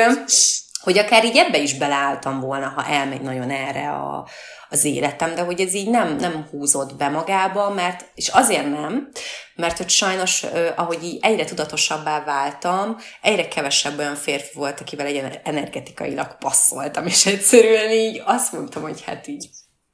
[0.80, 4.28] hogy akár így ebbe is beleálltam volna, ha elmegy nagyon erre a,
[4.68, 9.10] az életem, de hogy ez így nem, nem húzott be magába, mert, és azért nem,
[9.54, 15.40] mert hogy sajnos, ahogy így egyre tudatosabbá váltam, egyre kevesebb olyan férfi volt, akivel egy
[15.44, 19.48] energetikailag passzoltam, és egyszerűen így azt mondtam, hogy hát így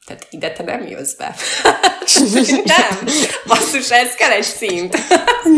[0.06, 1.34] tehát ide te nem jössz be.
[2.64, 3.06] nem.
[3.46, 4.96] Basszus, ez kell egy szint.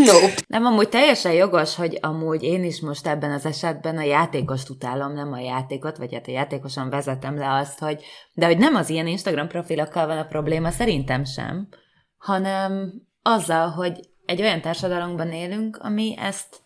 [0.07, 0.35] nope.
[0.47, 5.13] Nem, amúgy teljesen jogos, hogy amúgy én is most ebben az esetben a játékost utálom,
[5.13, 8.89] nem a játékot, vagy hát a játékosan vezetem le azt, hogy de hogy nem az
[8.89, 11.69] ilyen Instagram profilokkal van a probléma, szerintem sem,
[12.17, 16.61] hanem azzal, hogy egy olyan társadalomban élünk, ami ezt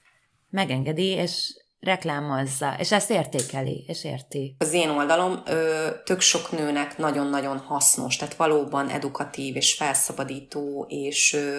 [0.51, 4.57] megengedi, és reklámozza, és ezt értékeli, és érti.
[4.59, 11.33] Az én oldalom ö, tök sok nőnek nagyon-nagyon hasznos, tehát valóban edukatív és felszabadító, és
[11.33, 11.59] ö,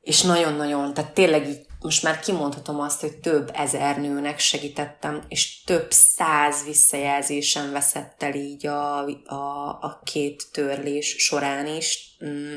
[0.00, 5.62] és nagyon-nagyon, tehát tényleg így most már kimondhatom azt, hogy több ezer nőnek segítettem, és
[5.62, 12.16] több száz visszajelzésen veszett el így a, a, a két törlés során is.
[12.24, 12.56] Mm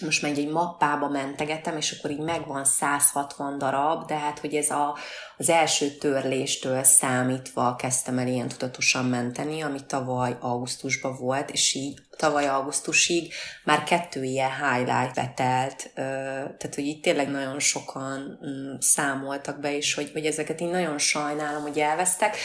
[0.00, 4.70] most meg egy mappába mentegetem, és akkor így megvan 160 darab, de hát, hogy ez
[4.70, 4.96] a,
[5.36, 11.98] az első törléstől számítva kezdtem el ilyen tudatosan menteni, ami tavaly augusztusban volt, és így
[12.16, 13.32] tavaly augusztusig
[13.64, 19.94] már kettő ilyen highlight betelt, tehát, hogy itt tényleg nagyon sokan mm, számoltak be, és
[19.94, 22.36] hogy, hogy ezeket én nagyon sajnálom, hogy elvesztek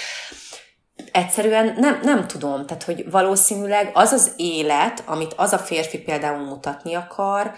[1.11, 6.45] egyszerűen nem, nem tudom, tehát hogy valószínűleg az az élet, amit az a férfi például
[6.45, 7.51] mutatni akar,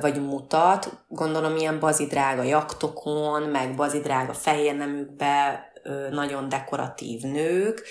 [0.00, 5.66] vagy mutat, gondolom ilyen bazidrága jaktokon, meg bazidrága fehér nemükbe,
[6.10, 7.82] nagyon dekoratív nők,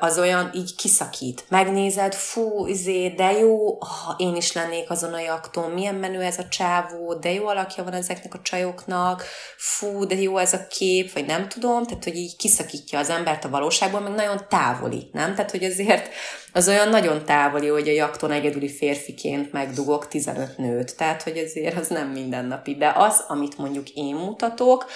[0.00, 1.44] az olyan így kiszakít.
[1.48, 6.38] Megnézed, fú, izé, de jó, ha én is lennék azon a jakton, milyen menő ez
[6.38, 9.24] a csávó, de jó alakja van ezeknek a csajoknak,
[9.56, 13.44] fú, de jó ez a kép, vagy nem tudom, tehát hogy így kiszakítja az embert
[13.44, 15.34] a valóságból, meg nagyon távoli, nem?
[15.34, 16.08] Tehát, hogy azért
[16.52, 21.76] az olyan nagyon távoli, hogy a jakton egyedüli férfiként megdugok 15 nőt, tehát, hogy azért
[21.76, 24.86] az nem mindennapi, de az, amit mondjuk én mutatok,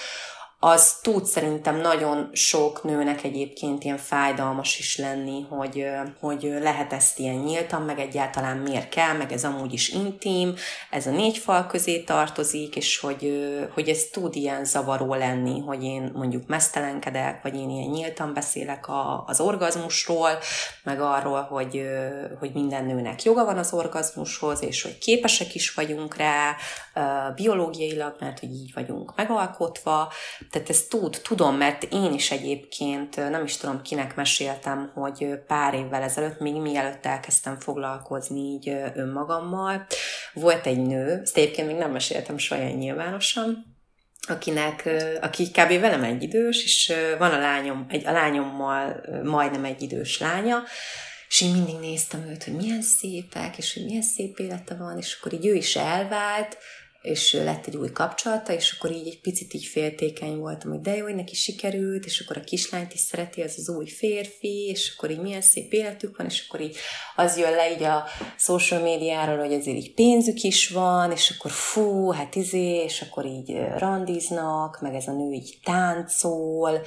[0.59, 5.85] az tud szerintem nagyon sok nőnek egyébként ilyen fájdalmas is lenni, hogy,
[6.19, 10.55] hogy lehet ezt ilyen nyíltan, meg egyáltalán miért kell, meg ez amúgy is intim,
[10.89, 15.83] ez a négy fal közé tartozik, és hogy, hogy ez tud ilyen zavaró lenni, hogy
[15.83, 20.29] én mondjuk mesztelenkedek, vagy én ilyen nyíltan beszélek a, az orgazmusról,
[20.83, 21.81] meg arról, hogy,
[22.39, 26.55] hogy minden nőnek joga van az orgazmushoz, és hogy képesek is vagyunk rá,
[27.35, 30.11] biológiailag, mert hogy így vagyunk megalkotva,
[30.49, 35.73] tehát ezt tud, tudom, mert én is egyébként nem is tudom, kinek meséltem, hogy pár
[35.73, 39.85] évvel ezelőtt, még mielőtt elkezdtem foglalkozni így önmagammal,
[40.33, 43.75] volt egy nő, ezt egyébként még nem meséltem soha nyilvánosan,
[44.27, 44.89] akinek,
[45.21, 45.79] aki kb.
[45.79, 50.63] velem egy idős, és van a lányom, egy, a lányommal majdnem egy idős lánya,
[51.27, 55.17] és én mindig néztem őt, hogy milyen szépek, és hogy milyen szép élete van, és
[55.19, 56.57] akkor így ő is elvált,
[57.07, 60.95] és lett egy új kapcsolata, és akkor így egy picit így féltékeny voltam, hogy de
[60.95, 64.93] jó, hogy neki sikerült, és akkor a kislányt is szereti az az új férfi, és
[64.95, 66.75] akkor így milyen szép életük van, és akkor így
[67.15, 68.03] az jön le így a
[68.37, 73.25] social médiáról, hogy azért így pénzük is van, és akkor fú, hát izé, és akkor
[73.25, 76.81] így randiznak, meg ez a nő így táncol,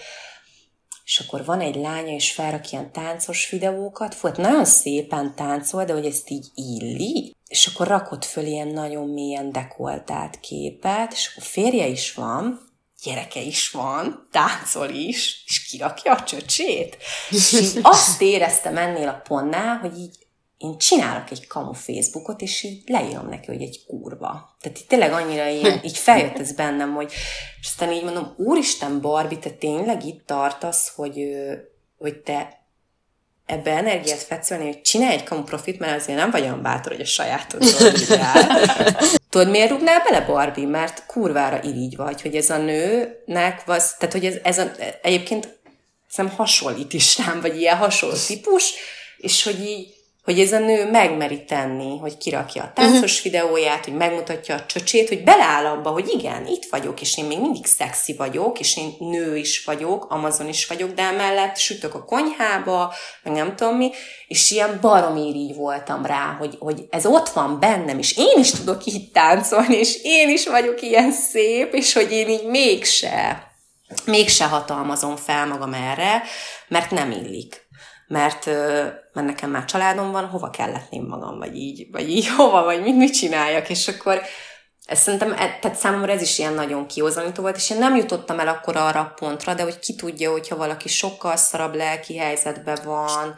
[1.04, 5.92] és akkor van egy lánya, és felrak ilyen táncos videókat, volt nagyon szépen táncol, de
[5.92, 11.48] hogy ezt így illi, és akkor rakott föl ilyen nagyon mélyen dekoltált képet, és akkor
[11.48, 12.60] férje is van,
[13.02, 16.96] gyereke is van, táncol is, és kirakja a csöcsét.
[17.30, 20.16] És így azt éreztem ennél a pontnál, hogy így
[20.58, 24.56] én csinálok egy kamu Facebookot, és így leírom neki, hogy egy kurva.
[24.60, 27.12] Tehát így tényleg annyira ilyen, így feljött ez bennem, hogy
[27.60, 31.28] és aztán így mondom, úristen Barbie, te tényleg itt tartasz, hogy,
[31.98, 32.59] hogy te
[33.50, 37.00] ebbe energiát fetszölni, hogy csinálj egy kamu profit, mert azért nem vagy olyan bátor, hogy
[37.00, 37.92] a sajátodról
[39.30, 40.66] Tudod, miért rúgnál bele, Barbie?
[40.66, 44.70] Mert kurvára irigy vagy, hogy ez a nőnek, az, tehát hogy ez, ez a,
[45.02, 45.58] egyébként
[46.08, 48.72] hiszem hasonlít is rám, vagy ilyen hasonló típus,
[49.16, 49.94] és hogy így
[50.30, 53.32] hogy ez a nő megmeri tenni, hogy kirakja a táncos uh-huh.
[53.32, 57.40] videóját, hogy megmutatja a csöcsét, hogy beleáll abba, hogy igen, itt vagyok, és én még
[57.40, 62.04] mindig szexi vagyok, és én nő is vagyok, Amazon is vagyok, de emellett sütök a
[62.04, 63.90] konyhába, meg nem tudom mi,
[64.26, 68.50] és ilyen baromír így voltam rá, hogy, hogy ez ott van bennem, és én is
[68.50, 73.46] tudok így táncolni, és én is vagyok ilyen szép, és hogy én így mégse,
[74.04, 76.22] mégse hatalmazom fel magam erre,
[76.68, 77.68] mert nem illik
[78.10, 78.46] mert,
[79.12, 82.82] mert nekem már családom van, hova kell letném magam, vagy így, vagy így, hova, vagy
[82.82, 84.22] mit, mit csináljak, és akkor
[84.86, 88.40] ez szerintem, e, tehát számomra ez is ilyen nagyon kiózanító volt, és én nem jutottam
[88.40, 92.78] el akkor arra a pontra, de hogy ki tudja, hogyha valaki sokkal szarabb lelki helyzetben
[92.84, 93.34] van,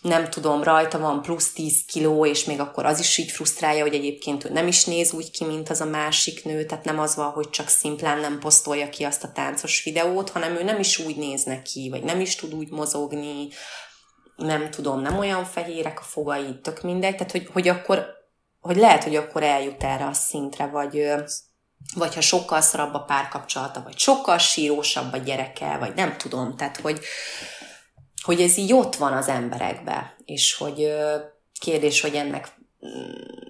[0.00, 3.94] nem tudom, rajta van plusz 10 kiló, és még akkor az is így frusztrálja, hogy
[3.94, 7.16] egyébként ő nem is néz úgy ki, mint az a másik nő, tehát nem az
[7.16, 10.98] van, hogy csak szimplán nem posztolja ki azt a táncos videót, hanem ő nem is
[10.98, 13.48] úgy néz neki, vagy nem is tud úgy mozogni,
[14.38, 18.06] nem tudom, nem olyan fehérek a fogai, tök mindegy, tehát hogy, hogy akkor,
[18.60, 21.12] hogy lehet, hogy akkor eljut erre a szintre, vagy,
[21.94, 26.76] vagy ha sokkal szarabb a párkapcsolata, vagy sokkal sírósabb a gyereke, vagy nem tudom, tehát
[26.76, 27.00] hogy,
[28.22, 30.94] hogy ez így ott van az emberekbe, és hogy
[31.60, 32.48] kérdés, hogy ennek
[32.86, 33.48] mm,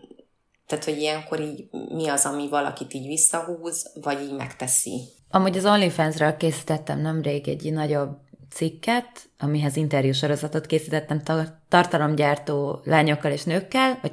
[0.68, 5.02] tehát, hogy ilyenkor így mi az, ami valakit így visszahúz, vagy így megteszi.
[5.30, 11.22] Amúgy az OnlyFans-ről készítettem nemrég egy nagyobb cikket, amihez interjúsorozatot készítettem
[11.68, 14.12] tartalomgyártó lányokkal és nőkkel, vagy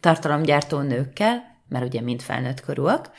[0.00, 3.10] tartalomgyártó nőkkel, mert ugye mind felnőtt korúak,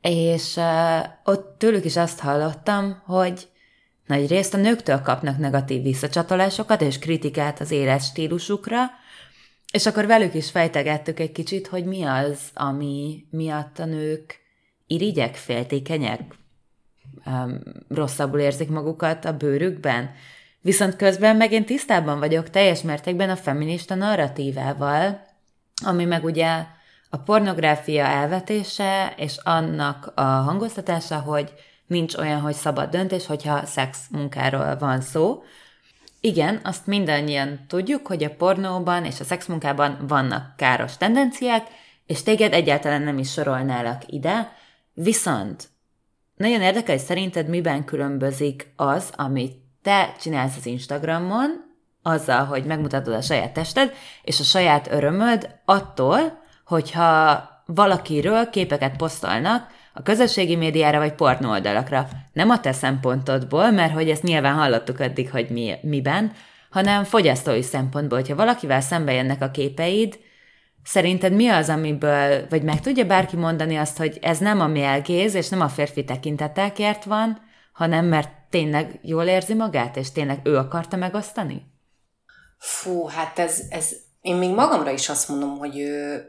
[0.00, 3.48] és uh, ott tőlük is azt hallottam, hogy
[4.06, 8.90] nagy részt a nőktől kapnak negatív visszacsatolásokat és kritikát az éles stílusukra,
[9.72, 14.40] és akkor velük is fejtegettük egy kicsit, hogy mi az, ami miatt a nők
[14.86, 16.20] irigyek, féltékenyek,
[17.88, 20.10] rosszabbul érzik magukat a bőrükben.
[20.60, 25.26] Viszont közben meg én tisztában vagyok teljes mértékben a feminista narratívával,
[25.84, 26.64] ami meg ugye
[27.10, 31.52] a pornográfia elvetése és annak a hangoztatása, hogy
[31.86, 35.42] nincs olyan, hogy szabad döntés, hogyha szex munkáról van szó.
[36.20, 41.66] Igen, azt mindannyian tudjuk, hogy a pornóban és a szexmunkában vannak káros tendenciák,
[42.06, 44.52] és téged egyáltalán nem is sorolnálak ide,
[44.92, 45.68] viszont
[46.42, 51.50] nagyon érdekel, hogy szerinted miben különbözik az, amit te csinálsz az Instagramon,
[52.02, 59.66] azzal, hogy megmutatod a saját tested, és a saját örömöd attól, hogyha valakiről képeket posztolnak
[59.94, 62.08] a közösségi médiára vagy pornó oldalakra.
[62.32, 66.32] Nem a te szempontodból, mert hogy ezt nyilván hallottuk eddig, hogy mi, miben,
[66.70, 70.18] hanem fogyasztói szempontból, hogyha valakivel szembe jönnek a képeid,
[70.84, 75.34] Szerinted mi az, amiből, vagy meg tudja bárki mondani azt, hogy ez nem a mélgéz,
[75.34, 77.40] és nem a férfi tekintetekért van,
[77.72, 81.62] hanem mert tényleg jól érzi magát, és tényleg ő akarta megosztani?
[82.58, 85.72] Fú, hát ez, ez én még magamra is azt mondom, hogy,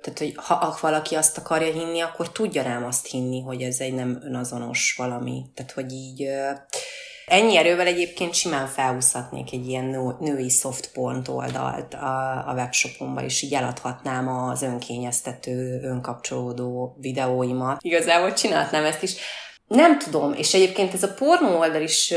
[0.01, 3.93] tehát, hogy ha valaki azt akarja hinni, akkor tudja rám azt hinni, hogy ez egy
[3.93, 5.45] nem önazonos valami.
[5.53, 6.27] Tehát, hogy így
[7.25, 13.23] ennyi erővel egyébként simán felhúzhatnék egy ilyen nő, női soft porn oldalt a, a webshopomba,
[13.23, 17.81] és így eladhatnám az önkényeztető, önkapcsolódó videóimat.
[17.81, 19.15] Igazából csinálhatnám ezt is.
[19.67, 22.13] Nem tudom, és egyébként ez a pornó oldal is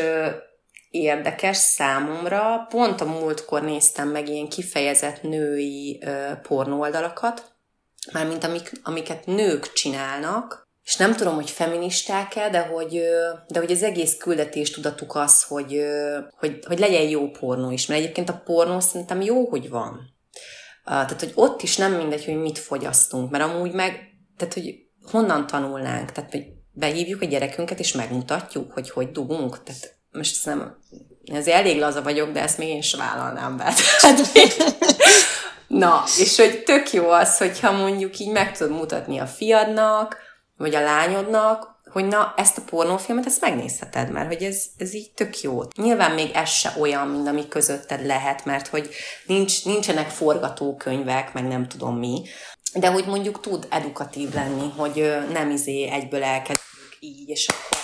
[0.91, 2.67] érdekes számomra.
[2.69, 6.03] Pont a múltkor néztem meg ilyen kifejezett női
[6.43, 7.55] pornóoldalakat,
[8.13, 13.03] mármint amik, amiket nők csinálnak, és nem tudom, hogy feministák-e, de hogy,
[13.49, 15.81] de hogy az egész küldetés tudatuk az, hogy,
[16.39, 20.15] hogy, hogy legyen jó pornó is, mert egyébként a pornó szerintem jó, hogy van.
[20.85, 24.01] Tehát, hogy ott is nem mindegy, hogy mit fogyasztunk, mert amúgy meg,
[24.37, 24.75] tehát, hogy
[25.11, 30.79] honnan tanulnánk, tehát, hogy behívjuk a gyerekünket, és megmutatjuk, hogy hogy dugunk, tehát most nem,
[31.33, 33.75] azért elég laza vagyok, de ezt még én sem vállalnám be.
[35.67, 40.26] Na, és hogy tök jó az, hogyha mondjuk így meg tudod mutatni a fiadnak,
[40.57, 45.11] vagy a lányodnak, hogy na, ezt a pornófilmet, ezt megnézheted, mert hogy ez, ez így
[45.15, 45.61] tök jó.
[45.77, 48.91] Nyilván még ez se olyan, mint ami közötted lehet, mert hogy
[49.27, 52.23] nincs, nincsenek forgatókönyvek, meg nem tudom mi,
[52.75, 57.79] de hogy mondjuk tud edukatív lenni, hogy nem izé egyből elkezdünk így, és akkor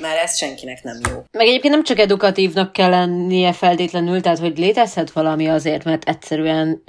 [0.00, 1.24] mert ez senkinek nem jó.
[1.32, 6.82] Meg egyébként nem csak edukatívnak kell lennie feltétlenül, tehát hogy létezhet valami azért, mert egyszerűen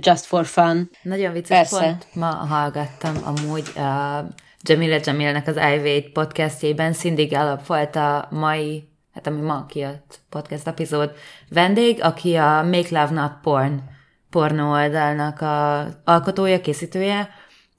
[0.00, 0.90] just for fun.
[1.02, 1.78] Nagyon vicces Persze.
[1.80, 4.24] pont ma hallgattam amúgy a
[4.62, 10.66] Jamila Jamilnek az i podcastjében Cindy Gallup volt a mai, hát ami ma kijött podcast
[10.66, 11.12] epizód
[11.48, 13.80] vendég, aki a Make Love Not Porn
[14.30, 17.28] pornó oldalnak a alkotója, készítője,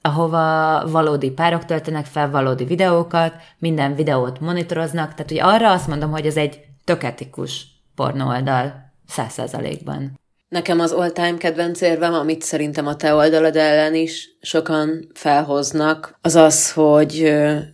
[0.06, 6.10] ahova valódi párok töltenek fel valódi videókat, minden videót monitoroznak, tehát hogy arra azt mondom,
[6.10, 10.18] hogy ez egy töketikus pornó oldal, száz százalékban.
[10.48, 16.34] Nekem az all-time kedvenc érvem, amit szerintem a te oldalad ellen is sokan felhoznak, az
[16.34, 17.22] az, hogy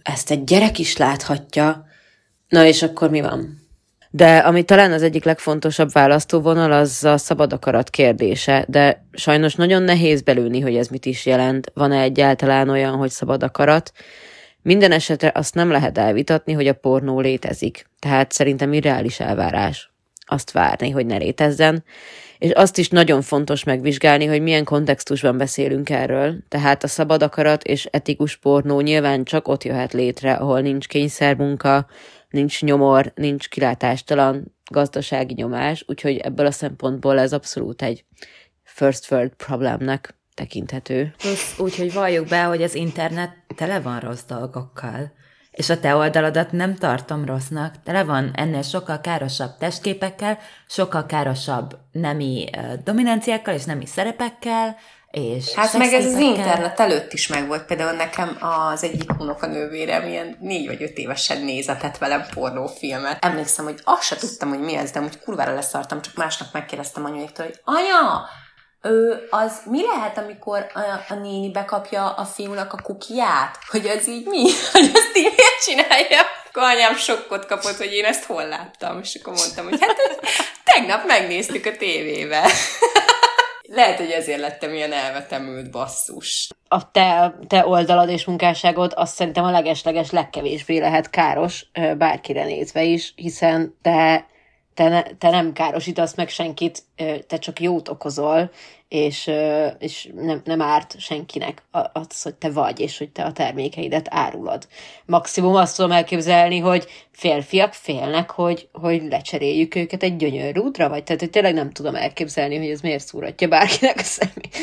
[0.03, 1.85] ezt egy gyerek is láthatja,
[2.49, 3.60] na és akkor mi van?
[4.13, 9.83] De ami talán az egyik legfontosabb választóvonal, az a szabad akarat kérdése, de sajnos nagyon
[9.83, 11.71] nehéz belülni, hogy ez mit is jelent.
[11.75, 13.93] Van-e egyáltalán olyan, hogy szabad akarat?
[14.63, 17.87] Minden esetre azt nem lehet elvitatni, hogy a pornó létezik.
[17.99, 19.93] Tehát szerintem irreális elvárás
[20.27, 21.85] azt várni, hogy ne létezzen.
[22.39, 26.35] És azt is nagyon fontos megvizsgálni, hogy milyen kontextusban beszélünk erről.
[26.49, 31.87] Tehát a szabad akarat és etikus pornó nyilván csak ott jöhet létre, ahol nincs kényszermunka,
[32.31, 38.05] nincs nyomor, nincs kilátástalan gazdasági nyomás, úgyhogy ebből a szempontból ez abszolút egy
[38.63, 41.15] first world problemnek tekinthető.
[41.19, 45.13] Plusz úgy, valljuk be, hogy az internet tele van rossz dolgokkal.
[45.51, 51.79] És a te oldaladat nem tartom rossznak, tele van ennél sokkal károsabb testképekkel, sokkal károsabb
[51.93, 52.45] nemi
[52.85, 54.77] dominanciákkal és nemi szerepekkel,
[55.11, 57.65] és hát meg ez az internet előtt is megvolt.
[57.65, 63.25] Például nekem az egyik a nővérem ilyen négy vagy öt évesen nézetett velem pornófilmet.
[63.25, 67.05] Emlékszem, hogy azt se tudtam, hogy mi ez, de úgy kurvára leszartam, csak másnak megkérdeztem
[67.05, 68.29] anyuéktől, hogy anya,
[68.83, 73.59] ő, az mi lehet, amikor a, a néni bekapja a fiúnak a kukiát?
[73.71, 74.43] Hogy az így mi?
[74.73, 76.21] Hogy azt így miért csinálja?
[76.49, 79.01] Akkor anyám sokkot kapott, hogy én ezt hol láttam.
[79.03, 79.97] És akkor mondtam, hogy hát
[80.65, 82.47] tegnap megnéztük a tévébe.
[83.73, 86.49] Lehet, hogy ezért lettem ilyen elvetemült basszus.
[86.69, 91.67] A te, te oldalad és munkásságod azt szerintem a legesleges legkevésbé lehet káros
[91.99, 94.27] bárkire nézve is, hiszen te
[94.81, 96.83] te, ne, te nem károsítasz meg senkit,
[97.27, 98.51] te csak jót okozol,
[98.89, 99.31] és,
[99.79, 101.63] és nem, nem árt senkinek
[101.93, 104.69] az, hogy te vagy, és hogy te a termékeidet árulod.
[105.07, 111.21] Maximum azt tudom elképzelni, hogy férfiak félnek, hogy, hogy lecseréljük őket egy gyönyörrútra, vagy tehát
[111.21, 114.57] hogy tényleg nem tudom elképzelni, hogy ez miért szúratja bárkinek a szemét.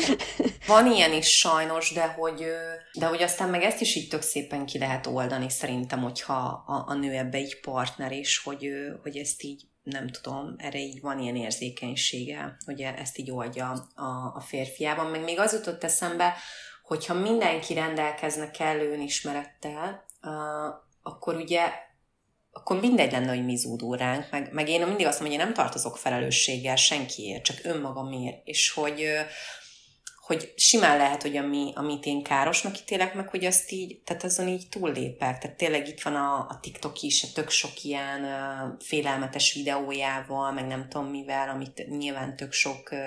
[0.66, 2.44] Van ilyen is sajnos, de hogy,
[2.98, 6.84] de hogy aztán meg ezt is így tök szépen ki lehet oldani szerintem, hogyha a,
[6.86, 8.68] a nő ebbe egy partner, és hogy,
[9.02, 14.32] hogy ezt így nem tudom, erre így van ilyen érzékenysége, hogy ezt így oldja a,
[14.34, 15.06] a férfiában.
[15.06, 16.34] Meg még az jutott eszembe,
[16.82, 21.86] hogyha mindenki rendelkezne kellő önismerettel, uh, akkor ugye
[22.52, 25.52] akkor mindegy lenne, hogy mi zúdul ránk, meg, meg én mindig azt mondom, hogy én
[25.52, 29.04] nem tartozok felelősséggel senkiért, csak önmagamért, és hogy,
[30.28, 34.48] hogy simán lehet, hogy ami, amit én károsnak ítélek meg, hogy azt így, tehát azon
[34.48, 35.38] így túllépek.
[35.38, 40.52] Tehát tényleg itt van a, a TikTok is, a tök sok ilyen uh, félelmetes videójával,
[40.52, 42.98] meg nem tudom mivel, amit nyilván tök sok uh,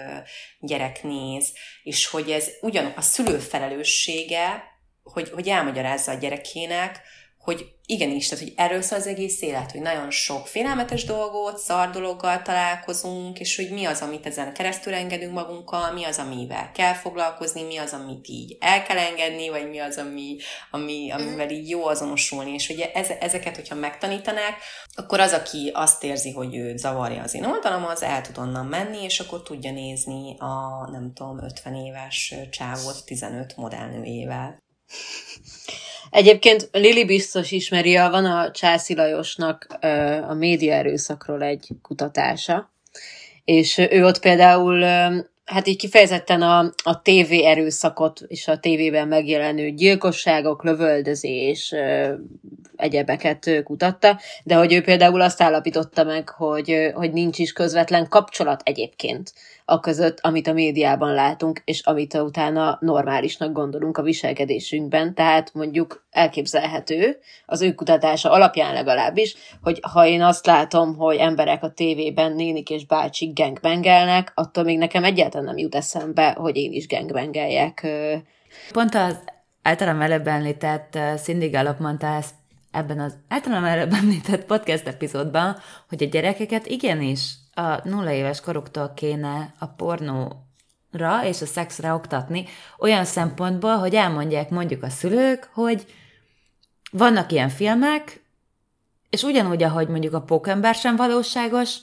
[0.59, 1.53] gyerek néz,
[1.84, 4.63] és hogy ez ugyan a szülő felelőssége,
[5.03, 7.01] hogy, hogy elmagyarázza a gyerekének,
[7.38, 11.89] hogy igenis, tehát hogy erről szól az egész élet, hogy nagyon sok félelmetes dolgot, szar
[11.89, 16.94] dologgal találkozunk, és hogy mi az, amit ezen keresztül engedünk magunkkal, mi az, amivel kell
[16.94, 20.38] foglalkozni, mi az, amit így el kell engedni, vagy mi az, ami,
[20.72, 24.56] ami, amivel így jó azonosulni, és hogy ez, ezeket, hogyha megtanítanák,
[24.96, 28.66] akkor az, aki azt érzi, hogy ő zavarja az én oldalam, az el tud onnan
[28.66, 34.58] menni, és akkor tudja nézni a, nem tudom, 50 éves csávot 15 modellnőjével.
[36.12, 39.68] Egyébként Lili biztos ismeri, van a Császi Lajosnak
[40.28, 42.72] a média erőszakról egy kutatása,
[43.45, 44.84] és ő ott például
[45.45, 51.74] hát így kifejezetten a, a TV erőszakot és a tévében megjelenő gyilkosságok, lövöldözés,
[52.76, 58.62] egyebeket kutatta, de hogy ő például azt állapította meg, hogy, hogy nincs is közvetlen kapcsolat
[58.66, 59.34] egyébként
[59.66, 65.14] a között, amit a médiában látunk, és amit utána normálisnak gondolunk a viselkedésünkben.
[65.14, 71.64] Tehát mondjuk elképzelhető, az ő kutatása alapján legalábbis, hogy ha én azt látom, hogy emberek
[71.64, 76.72] a tévében nénik és bácsik gangbengelnek, attól még nekem egyáltalán nem jut eszembe, hogy én
[76.72, 77.88] is gangbengeljek.
[78.72, 79.24] Pont az
[79.62, 82.34] általán előbb említett Cindy Gallop mondta ezt
[82.72, 85.57] ebben az általán előbb említett podcast epizódban,
[85.89, 92.45] hogy a gyerekeket igenis a nulla éves koruktól kéne a pornóra és a szexre oktatni,
[92.80, 95.86] olyan szempontból, hogy elmondják mondjuk a szülők, hogy
[96.91, 98.24] vannak ilyen filmek,
[99.09, 101.76] és ugyanúgy, ahogy mondjuk a pókember sem valóságos,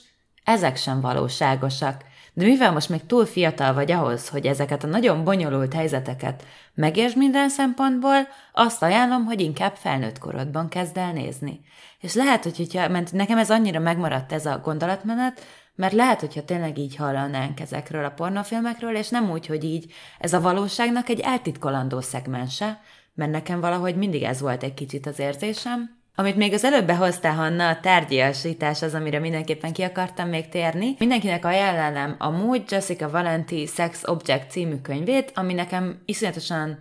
[0.43, 2.07] ezek sem valóságosak.
[2.33, 7.17] De mivel most még túl fiatal vagy ahhoz, hogy ezeket a nagyon bonyolult helyzeteket megértsd
[7.17, 11.61] minden szempontból, azt ajánlom, hogy inkább felnőtt korodban kezd el nézni.
[11.99, 15.45] És lehet, hogy hogyha, mert nekem ez annyira megmaradt ez a gondolatmenet,
[15.79, 20.33] mert lehet, hogyha tényleg így hallanánk ezekről a pornofilmekről, és nem úgy, hogy így ez
[20.33, 22.81] a valóságnak egy eltitkolandó szegmense,
[23.13, 27.35] mert nekem valahogy mindig ez volt egy kicsit az érzésem, amit még az előbb behoztál,
[27.35, 30.95] Hanna, a tárgyiasítás az, amire mindenképpen ki akartam még térni.
[30.97, 36.79] Mindenkinek ajánlám amúgy Jessica Valenti Sex Object című könyvét, ami nekem iszonyatosan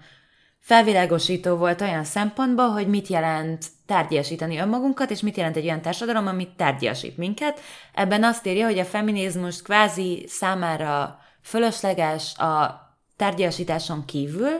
[0.69, 6.27] felvilágosító volt olyan szempontból, hogy mit jelent tárgyasítani önmagunkat, és mit jelent egy olyan társadalom,
[6.27, 7.61] amit tárgyasít minket.
[7.95, 12.81] Ebben azt írja, hogy a feminizmus kvázi számára fölösleges a
[13.17, 14.51] tárgyasításon kívül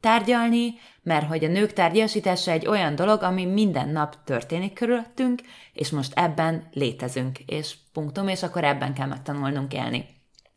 [0.00, 5.40] tárgyalni, mert hogy a nők tárgyasítása egy olyan dolog, ami minden nap történik körülöttünk,
[5.72, 10.16] és most ebben létezünk, és punktum, és akkor ebben kell megtanulnunk élni.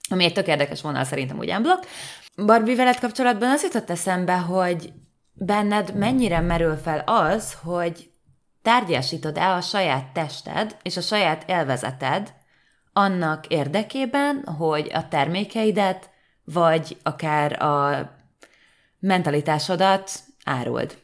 [0.09, 1.84] Ami egy tök érdekes vonal szerintem úgy blokk.
[2.45, 4.93] Barbie veled kapcsolatban az jutott eszembe, hogy
[5.33, 8.09] benned mennyire merül fel az, hogy
[8.61, 12.33] tárgyasítod-e a saját tested és a saját élvezeted
[12.93, 16.09] annak érdekében, hogy a termékeidet,
[16.43, 18.09] vagy akár a
[18.99, 20.11] mentalitásodat
[20.43, 20.97] áruld.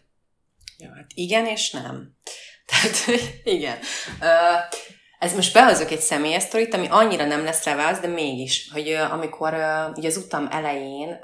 [0.78, 2.16] Ja, hát igen és nem.
[2.70, 3.78] Tehát, igen.
[4.20, 4.80] Uh,
[5.20, 9.54] ez most behozok egy személyes sztorit, ami annyira nem lesz válasz, de mégis, hogy amikor
[9.96, 11.20] ugye az utam elején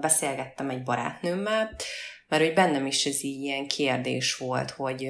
[0.00, 1.70] beszélgettem egy barátnőmmel,
[2.28, 5.08] mert hogy bennem is ez így ilyen kérdés volt, hogy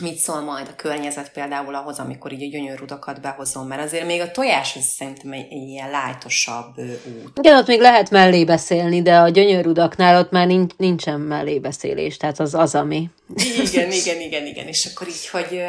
[0.00, 4.20] mit szól majd a környezet például ahhoz, amikor így a gyönyörrudakat behozom, mert azért még
[4.20, 6.78] a tojás az szerintem egy, egy ilyen lájtosabb
[7.24, 7.38] út.
[7.38, 12.40] Igen, ott még lehet mellé beszélni, de a gyönyörrudaknál ott már nincs, nincsen mellébeszélés, tehát
[12.40, 13.10] az az, ami.
[13.36, 15.64] Igen, igen, igen, igen, és akkor így, hogy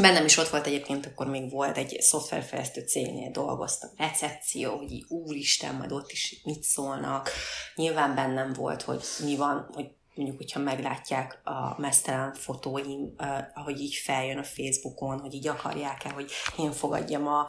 [0.00, 5.04] bennem is ott volt egyébként, akkor még volt egy szoftverfejlesztő cégnél dolgoztam, recepció, hogy így
[5.08, 7.30] úristen, majd ott is mit szólnak.
[7.74, 13.14] Nyilván bennem volt, hogy mi van, hogy mondjuk, hogyha meglátják a mesztelen fotóim,
[13.54, 17.48] ahogy így feljön a Facebookon, hogy így akarják-e, hogy én fogadjam a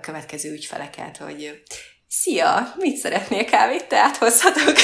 [0.00, 1.62] következő ügyfeleket, hogy
[2.08, 4.76] Szia, mit szeretnél kávét, te áthozhatok?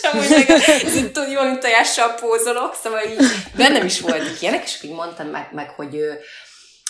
[0.00, 3.26] Amúgy meg tudod, jól, mint tojással pózolok, szóval így
[3.56, 5.98] bennem is volt ilyenek, és így mondtam meg, meg hogy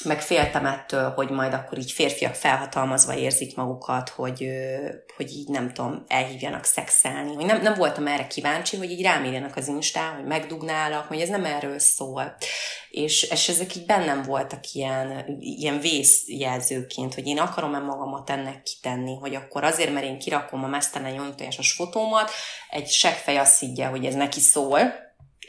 [0.05, 4.49] meg féltem ettől, hogy majd akkor így férfiak felhatalmazva érzik magukat, hogy,
[5.16, 7.34] hogy így nem tudom, elhívjanak szexelni.
[7.34, 11.28] Hogy nem, nem voltam erre kíváncsi, hogy így rám az Instán, hogy megdugnálak, hogy ez
[11.28, 12.36] nem erről szól.
[12.90, 19.16] És, és ezek így bennem voltak ilyen, ilyen vészjelzőként, hogy én akarom-e magamat ennek kitenni,
[19.16, 22.30] hogy akkor azért, mert én kirakom a mesztelen nyomtajásos fotómat,
[22.70, 24.80] egy seggfej azt higgye, hogy ez neki szól,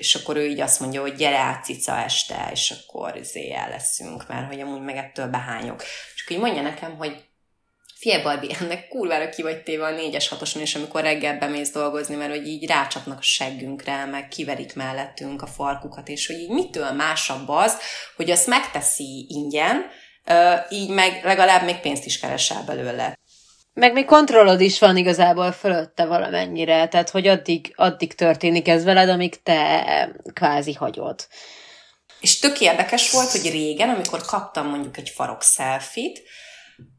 [0.04, 3.70] és akkor ő így azt mondja, hogy gyere át cica este, és akkor izé el
[3.70, 5.84] leszünk, mert hogy amúgy meg ettől behányok.
[6.24, 7.24] Akkor így mondja nekem, hogy
[7.96, 12.16] Fie Barbie, ennek kurvára ki vagy téve a négyes hatoson, és amikor reggel bemész dolgozni,
[12.16, 16.92] mert hogy így rácsapnak a seggünkre, meg kiverik mellettünk a farkukat, és hogy így mitől
[16.92, 17.78] másabb az,
[18.16, 19.86] hogy azt megteszi ingyen,
[20.70, 23.18] így meg legalább még pénzt is keresel belőle.
[23.74, 29.10] Meg még kontrollod is van igazából fölötte valamennyire, tehát hogy addig, addig történik ez veled,
[29.10, 31.28] amíg te kvázi hagyod.
[32.20, 36.24] És tök érdekes volt, hogy régen, amikor kaptam mondjuk egy farok szelfit,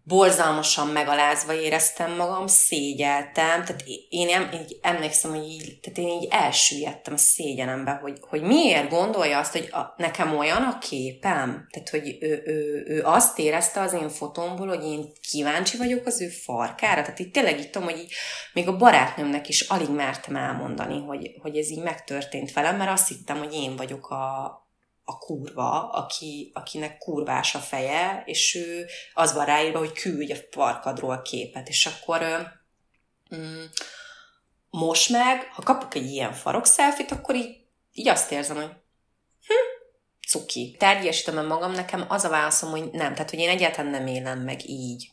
[0.07, 6.29] borzalmasan megalázva éreztem magam, szégyeltem, tehát én, em, én emlékszem, hogy így, tehát én így
[6.31, 11.89] elsüllyedtem a szégyenembe, hogy, hogy miért gondolja azt, hogy a, nekem olyan a képem, tehát
[11.91, 16.29] hogy ő, ő, ő azt érezte az én fotómból, hogy én kíváncsi vagyok az ő
[16.29, 18.13] farkára, tehát itt tényleg itt tudom, hogy így,
[18.53, 23.09] még a barátnőmnek is alig mertem elmondani, hogy, hogy ez így megtörtént velem, mert azt
[23.09, 24.64] hittem, hogy én vagyok a,
[25.05, 30.37] a kurva, aki, akinek kurvás a feje, és ő az van ráírva, hogy küldj a
[30.51, 32.23] parkadról képet, és akkor
[33.35, 33.65] mm,
[34.71, 37.57] most meg, ha kapok egy ilyen farok szelfit, akkor így,
[37.93, 38.71] így azt érzem, hogy
[39.47, 39.83] hm,
[40.29, 40.77] cuki.
[40.79, 44.69] Tárgyasítom magam, nekem az a válaszom, hogy nem, tehát hogy én egyáltalán nem élem meg
[44.69, 45.11] így.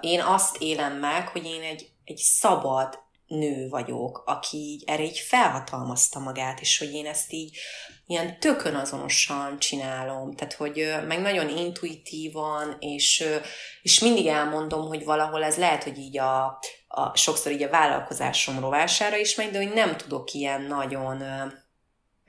[0.00, 2.98] Én azt élem meg, hogy én egy, egy szabad
[3.28, 7.58] nő vagyok, aki így erre így felhatalmazta magát, és hogy én ezt így
[8.06, 13.24] ilyen tökön azonosan csinálom, tehát hogy meg nagyon intuitívan, és,
[13.82, 16.58] és mindig elmondom, hogy valahol ez lehet, hogy így a,
[16.88, 21.22] a sokszor így a vállalkozásom rovására is megy, de hogy nem tudok ilyen nagyon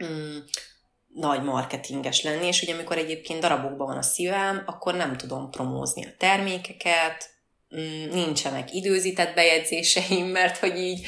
[0.03, 0.37] mm,
[1.07, 6.05] nagy marketinges lenni, és ugye amikor egyébként darabokban van a szívem, akkor nem tudom promózni
[6.05, 7.38] a termékeket,
[8.11, 11.05] nincsenek időzített bejegyzéseim, mert hogy így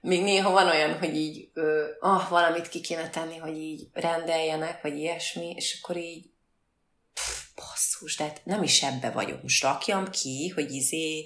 [0.00, 4.82] még néha van olyan, hogy így ö, ah, valamit ki kéne tenni, hogy így rendeljenek,
[4.82, 6.24] vagy ilyesmi, és akkor így
[7.14, 9.42] pff, basszus, de hát nem is ebbe vagyok.
[9.42, 11.24] Most rakjam ki, hogy izé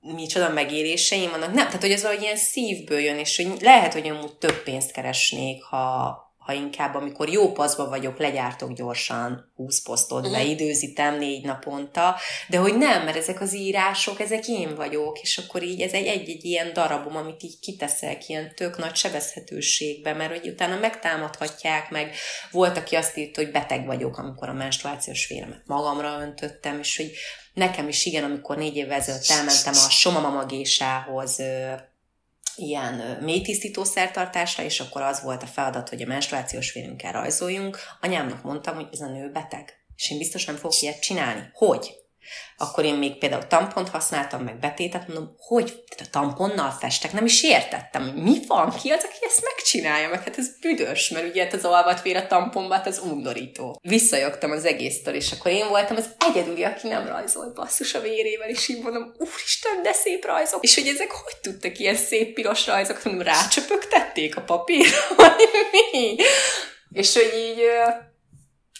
[0.00, 1.52] micsoda megéréseim vannak.
[1.52, 4.92] Nem, tehát hogy ez valahogy ilyen szívből jön, és hogy lehet, hogy amúgy több pénzt
[4.92, 10.36] keresnék, ha, ha inkább amikor jó paszba vagyok, legyártok gyorsan 20 posztot, uh-huh.
[10.36, 12.16] beidőzítem négy naponta,
[12.48, 16.06] de hogy nem, mert ezek az írások, ezek én vagyok, és akkor így ez egy,
[16.06, 22.14] egy-egy ilyen darabom, amit így kiteszek ilyen tök nagy sebezhetőségbe, mert hogy utána megtámadhatják, meg
[22.50, 27.12] volt, aki azt írta, hogy beteg vagyok, amikor a menstruációs véremet magamra öntöttem, és hogy
[27.54, 31.40] nekem is igen, amikor négy évvel ezelőtt elmentem a somamamagésához,
[32.56, 37.78] ilyen mélytisztító szertartásra, és akkor az volt a feladat, hogy a menstruációs vérünkkel rajzoljunk.
[38.00, 41.50] Anyámnak mondtam, hogy ez a nő beteg, és én biztos nem fogok ilyet csinálni.
[41.52, 42.03] Hogy?
[42.56, 47.42] Akkor én még például tampont használtam, meg betétet, mondom, hogy a tamponnal festek, nem is
[47.42, 51.52] értettem, mi van, ki az, aki ezt megcsinálja, meg hát ez büdös, mert ugye hát
[51.52, 53.80] az alvatvér a tamponba, hát az undorító.
[53.82, 58.48] Visszajogtam az egésztől, és akkor én voltam az egyedüli, aki nem rajzolt basszus a vérével,
[58.48, 60.64] és így mondom, úristen, de szép rajzok.
[60.64, 65.48] És hogy ezek hogy tudtak ilyen szép piros rajzok, mondom, rácsöpögtették a papírra, vagy
[65.92, 66.16] mi?
[66.92, 67.62] És hogy így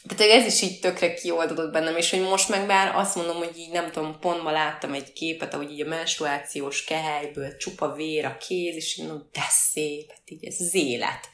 [0.08, 3.58] tehát ez is így tökre kioldódott bennem, és hogy most meg már azt mondom, hogy
[3.58, 8.24] így nem tudom, pont ma láttam egy képet, ahogy így a menstruációs kehelyből csupa vér
[8.24, 11.28] a kéz, és így mondom, de szép, hát így ez az élet.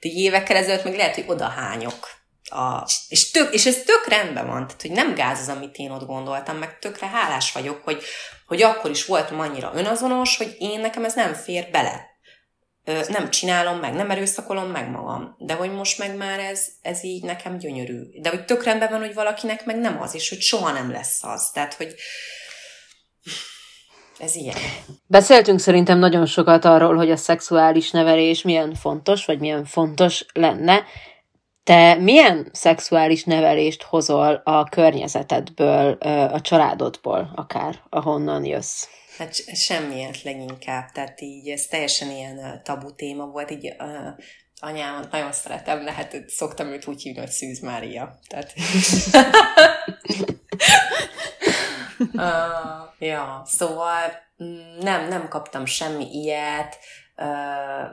[0.00, 2.18] De évekkel ezelőtt meg lehet, hogy odahányok.
[2.44, 5.90] A, és, tök, és ez tök rendben van, tehát hogy nem gáz az, amit én
[5.90, 8.02] ott gondoltam, meg tökre hálás vagyok, hogy,
[8.46, 12.09] hogy akkor is voltam annyira önazonos, hogy én nekem ez nem fér bele
[12.84, 15.34] nem csinálom meg, nem erőszakolom meg magam.
[15.38, 18.02] De hogy most meg már ez, ez így nekem gyönyörű.
[18.20, 21.24] De hogy tök rendben van, hogy valakinek meg nem az, és hogy soha nem lesz
[21.24, 21.50] az.
[21.50, 21.94] Tehát, hogy
[24.18, 24.56] ez ilyen.
[25.06, 30.84] Beszéltünk szerintem nagyon sokat arról, hogy a szexuális nevelés milyen fontos, vagy milyen fontos lenne.
[31.64, 35.92] Te milyen szexuális nevelést hozol a környezetedből,
[36.32, 38.86] a családodból, akár ahonnan jössz?
[39.20, 44.08] Hát semmiért leginkább, tehát így ez teljesen ilyen tabu téma volt, így uh,
[44.60, 48.18] anyám nagyon szeretem, lehet, szoktam őt úgy hívni, hogy Szűz Mária.
[48.28, 48.52] Tehát...
[51.98, 54.00] uh, ja, szóval
[54.44, 56.78] mm, nem, nem kaptam semmi ilyet,
[57.16, 57.86] uh,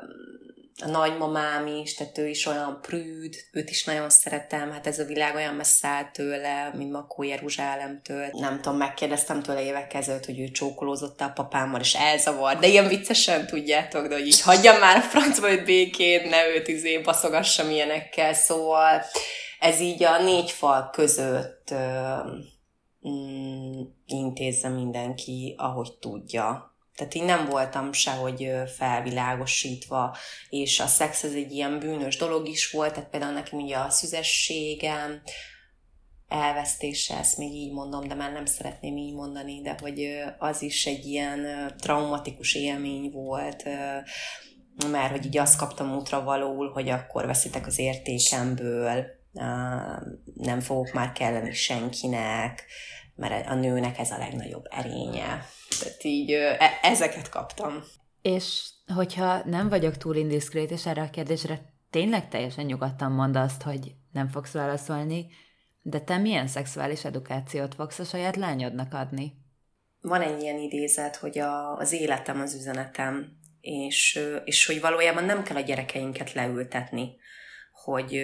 [0.84, 5.06] a nagymamám is, tehát ő is olyan prűd, őt is nagyon szeretem, hát ez a
[5.06, 8.28] világ olyan messze áll tőle, mint Makó Jeruzsálemtől.
[8.32, 12.88] Nem tudom, megkérdeztem tőle évek ezelőtt, hogy ő csókolózott a papámmal, és elzavar, de ilyen
[12.88, 17.70] viccesen tudjátok, de hogy így hagyjam már a francba őt békén, ne őt izé baszogassam
[17.70, 19.02] ilyenekkel, szóval
[19.60, 21.74] ez így a négy fal között
[23.08, 26.77] mm, intézze mindenki, ahogy tudja.
[26.98, 30.18] Tehát én nem voltam sehogy felvilágosítva,
[30.50, 33.90] és a szex ez egy ilyen bűnös dolog is volt, tehát például nekem ugye a
[33.90, 35.22] szüzességem,
[36.28, 40.86] elvesztése, ezt még így mondom, de már nem szeretném így mondani, de hogy az is
[40.86, 43.64] egy ilyen traumatikus élmény volt,
[44.92, 49.06] mert hogy így azt kaptam útra valóul, hogy akkor veszitek az értékemből,
[50.34, 52.66] nem fogok már kelleni senkinek,
[53.18, 55.46] mert a nőnek ez a legnagyobb erénye.
[55.80, 57.84] Tehát így e- ezeket kaptam.
[58.22, 63.62] És hogyha nem vagyok túl indiszkrét, és erre a kérdésre tényleg teljesen nyugodtan mond azt,
[63.62, 65.28] hogy nem fogsz válaszolni,
[65.82, 69.34] de te milyen szexuális edukációt fogsz a saját lányodnak adni?
[70.02, 75.44] Van egy ilyen idézet, hogy a, az életem az üzenetem, és, és hogy valójában nem
[75.44, 77.16] kell a gyerekeinket leültetni,
[77.72, 78.24] hogy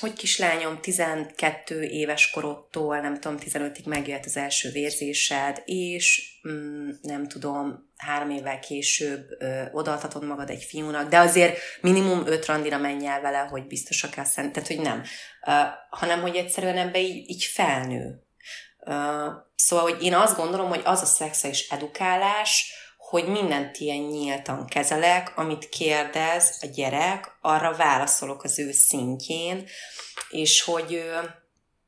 [0.00, 7.28] hogy kislányom 12 éves korodtól, nem tudom, 15-ig megjött az első vérzésed, és mm, nem
[7.28, 13.06] tudom, három évvel később ö, odaadhatod magad egy fiúnak, de azért minimum öt randira menj
[13.06, 15.02] el vele, hogy biztosak kell szent, tehát hogy nem,
[15.46, 15.52] ö,
[15.90, 18.22] hanem hogy egyszerűen ebbe így, így felnő.
[18.86, 22.72] Ö, szóval, hogy én azt gondolom, hogy az a szexuális edukálás,
[23.08, 29.66] hogy mindent ilyen nyíltan kezelek, amit kérdez a gyerek, arra válaszolok az ő szintjén,
[30.30, 31.10] és hogy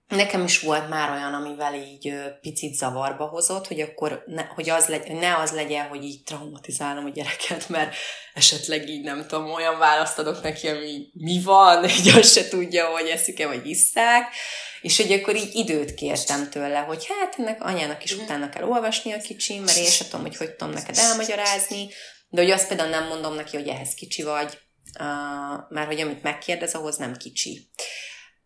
[0.09, 4.87] nekem is volt már olyan, amivel így picit zavarba hozott, hogy akkor ne, hogy az
[4.87, 7.95] legy, ne az legyen, hogy így traumatizálom a gyereket, mert
[8.35, 12.87] esetleg így nem tudom, olyan választ adok neki, ami mi van, így azt se tudja,
[12.87, 14.35] hogy eszik-e, vagy isszák,
[14.81, 19.13] és hogy akkor így időt kértem tőle, hogy hát ennek anyának is utána kell olvasni
[19.13, 21.89] a kicsi, mert én sem tudom, hogy hogy tudom neked elmagyarázni,
[22.29, 24.59] de hogy azt például nem mondom neki, hogy ehhez kicsi vagy,
[24.99, 27.71] uh, mert hogy amit megkérdez, ahhoz nem kicsi.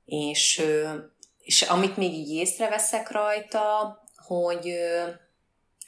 [0.04, 0.62] És,
[1.43, 4.68] és amit még így észreveszek rajta, hogy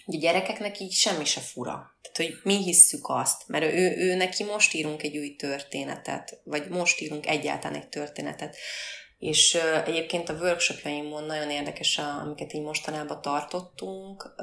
[0.07, 1.73] a gyerekeknek így semmi se fura.
[2.03, 6.69] Tehát, hogy mi hisszük azt, mert ő, ő neki most írunk egy új történetet, vagy
[6.69, 8.57] most írunk egyáltalán egy történetet.
[9.19, 14.35] És egyébként a workshopjaimon nagyon érdekes, amiket így mostanában tartottunk.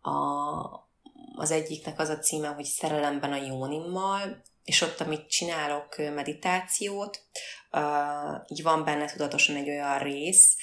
[0.00, 0.88] A,
[1.36, 7.22] az egyiknek az a címe, hogy Szerelemben a Jónimmal, és ott, amit csinálok meditációt,
[8.48, 10.56] így van benne tudatosan egy olyan rész,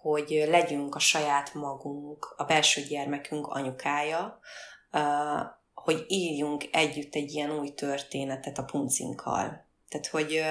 [0.00, 4.40] hogy legyünk a saját magunk, a belső gyermekünk anyukája,
[5.74, 9.68] hogy írjunk együtt egy ilyen új történetet a puncinkkal.
[9.88, 10.42] Tehát, hogy,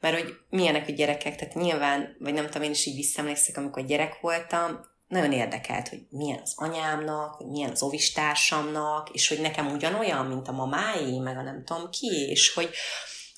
[0.00, 3.84] mert hogy milyenek a gyerekek, tehát nyilván, vagy nem tudom, én is így visszaemlékszek, amikor
[3.84, 9.72] gyerek voltam, nagyon érdekelt, hogy milyen az anyámnak, hogy milyen az ovistársamnak, és hogy nekem
[9.72, 12.70] ugyanolyan, mint a mamáé, meg a nem tudom ki, és hogy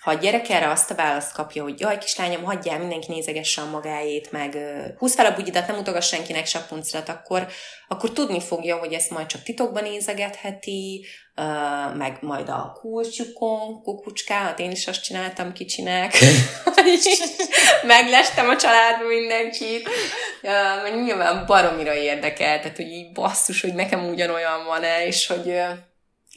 [0.02, 3.70] ha a gyerek erre azt a választ kapja, hogy jaj, kislányom, hagyjál, mindenki nézegesse a
[3.70, 4.58] magáét, meg
[4.98, 7.46] húz fel a bugyidat, nem utogass senkinek se a puncirat, akkor,
[7.88, 11.06] akkor tudni fogja, hogy ezt majd csak titokban nézegetheti,
[11.96, 16.18] meg majd a kulcsukon, kukucskámat, én is azt csináltam kicsinek,
[17.86, 19.88] meglestem a családban mindenkit,
[20.82, 25.54] meg nyilván baromira érdekel, tehát hogy így basszus, hogy nekem ugyanolyan van-e, és hogy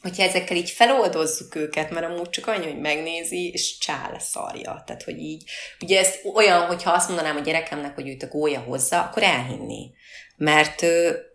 [0.05, 4.83] hogyha ezekkel így feloldozzuk őket, mert amúgy csak annyi, hogy megnézi, és csá szarja.
[4.85, 5.43] Tehát, hogy így,
[5.81, 9.91] ugye ez olyan, hogyha azt mondanám a gyerekemnek, hogy őt a gólya hozza, akkor elhinni.
[10.37, 10.81] Mert,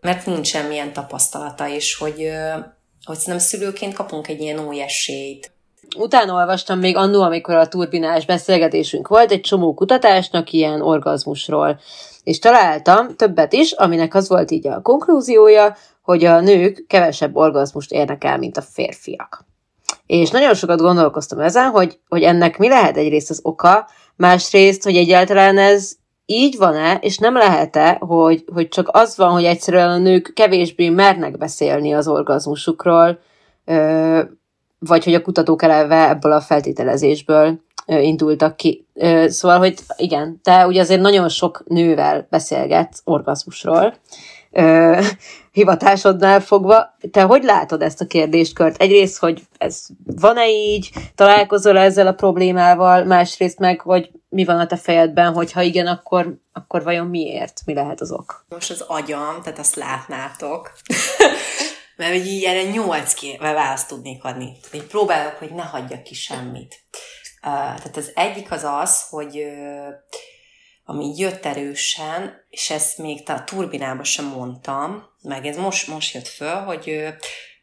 [0.01, 2.31] mert nincs semmilyen tapasztalata, és hogy,
[3.05, 5.53] hogy szerintem szülőként kapunk egy ilyen új esélyt.
[5.97, 11.81] Utána olvastam még annó, amikor a turbinás beszélgetésünk volt, egy csomó kutatásnak ilyen orgazmusról.
[12.25, 15.77] És találtam többet is, aminek az volt így a konklúziója,
[16.11, 19.45] hogy a nők kevesebb orgazmust érnek el, mint a férfiak.
[20.07, 24.97] És nagyon sokat gondolkoztam ezen, hogy, hogy ennek mi lehet egyrészt az oka, másrészt, hogy
[24.97, 25.93] egyáltalán ez
[26.27, 30.89] így van-e, és nem lehet-e, hogy, hogy csak az van, hogy egyszerűen a nők kevésbé
[30.89, 33.19] mernek beszélni az orgazmusukról,
[34.79, 38.87] vagy hogy a kutatók eleve ebből a feltételezésből indultak ki.
[39.27, 43.95] Szóval, hogy igen, te ugye azért nagyon sok nővel beszélgetsz orgazmusról,
[45.53, 46.97] hivatásodnál fogva.
[47.11, 48.81] Te hogy látod ezt a kérdéskört?
[48.81, 54.59] Egyrészt, hogy ez van-e így, találkozol -e ezzel a problémával, másrészt meg, hogy mi van
[54.59, 57.61] a te fejedben, hogy ha igen, akkor, akkor vajon miért?
[57.65, 58.45] Mi lehet az ok?
[58.49, 60.73] Most az agyam, tehát azt látnátok.
[61.97, 64.57] Mert hogy így erre nyolc választ tudnék adni.
[64.73, 66.75] Én próbálok, hogy ne hagyjak ki semmit.
[67.43, 69.95] Uh, tehát az egyik az az, hogy uh,
[70.91, 76.29] ami jött erősen, és ezt még a turbinában sem mondtam, meg ez most, most jött
[76.29, 77.07] föl, hogy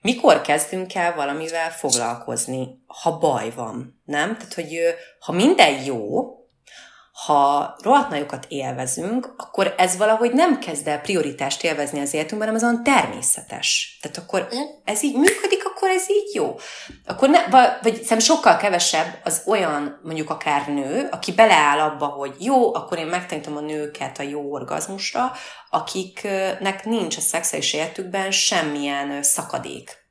[0.01, 4.37] mikor kezdünk el valamivel foglalkozni, ha baj van, nem?
[4.37, 4.79] Tehát, hogy
[5.19, 6.25] ha minden jó,
[7.25, 12.63] ha rohadt nagyokat élvezünk, akkor ez valahogy nem kezd el prioritást élvezni az életünkben, hanem
[12.63, 13.97] olyan természetes.
[14.01, 14.47] Tehát akkor
[14.83, 16.55] ez így működik, akkor ez így jó.
[17.05, 17.47] Akkor ne,
[17.81, 22.97] vagy szerintem sokkal kevesebb az olyan, mondjuk akár nő, aki beleáll abba, hogy jó, akkor
[22.97, 25.31] én megtanítom a nőket a jó orgazmusra,
[25.69, 30.05] akiknek nincs a szexuális életükben semmilyen szakadék.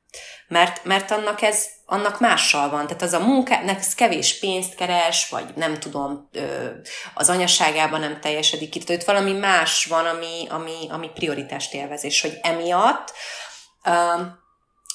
[0.47, 2.87] Mert, mert annak ez annak mással van.
[2.87, 6.29] Tehát az a munkának kevés pénzt keres, vagy nem tudom,
[7.13, 8.79] az anyaságában nem teljesedik ki.
[8.79, 13.13] Tehát valami más van, ami, ami, ami prioritást élvez, és hogy emiatt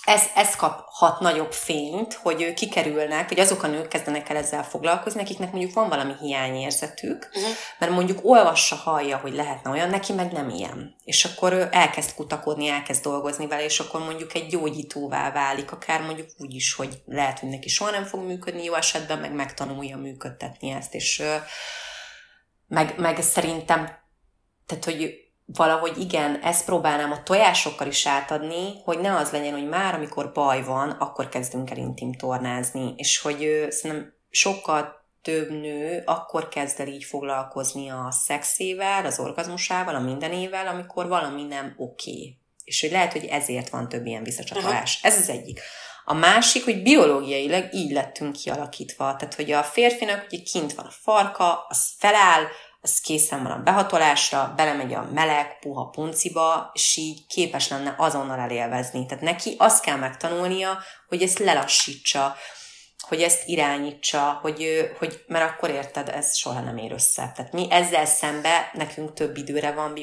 [0.05, 5.21] ez, ez kaphat nagyobb fényt, hogy kikerülnek, hogy azok a nők kezdenek el ezzel foglalkozni,
[5.21, 7.53] akiknek mondjuk van valami hiányérzetük, uh-huh.
[7.79, 10.95] mert mondjuk olvassa, hallja, hogy lehetne olyan, neki meg nem ilyen.
[11.05, 16.01] És akkor ő elkezd kutakodni, elkezd dolgozni vele, és akkor mondjuk egy gyógyítóvá válik, akár
[16.03, 19.97] mondjuk úgy is, hogy lehet, hogy neki soha nem fog működni jó esetben, meg megtanulja
[19.97, 21.23] működtetni ezt, és
[22.69, 24.01] meg, meg szerintem,
[24.67, 29.69] tehát, hogy valahogy igen, ezt próbálnám a tojásokkal is átadni, hogy ne az legyen, hogy
[29.69, 35.51] már amikor baj van, akkor kezdünk el intim tornázni, és hogy ő, szerintem sokkal több
[35.51, 41.75] nő akkor kezd el így foglalkozni a szexével, az orgazmusával, a mindenével, amikor valami nem
[41.77, 42.11] oké.
[42.11, 42.37] Okay.
[42.65, 44.99] És hogy lehet, hogy ezért van több ilyen visszacsatolás.
[45.03, 45.61] Ez az egyik.
[46.05, 49.17] A másik, hogy biológiailag így lettünk kialakítva.
[49.17, 52.45] Tehát, hogy a férfinak ugye kint van a farka, az feláll,
[52.85, 58.39] az készen van a behatolásra, belemegy a meleg, puha punciba, és így képes lenne azonnal
[58.39, 59.07] elélvezni.
[59.07, 60.79] Tehát neki azt kell megtanulnia,
[61.09, 62.37] hogy ezt lelassítsa,
[63.09, 67.33] hogy ezt irányítsa, hogy, hogy mert akkor érted, ez soha nem ér össze.
[67.35, 69.95] Tehát mi ezzel szembe, nekünk több időre van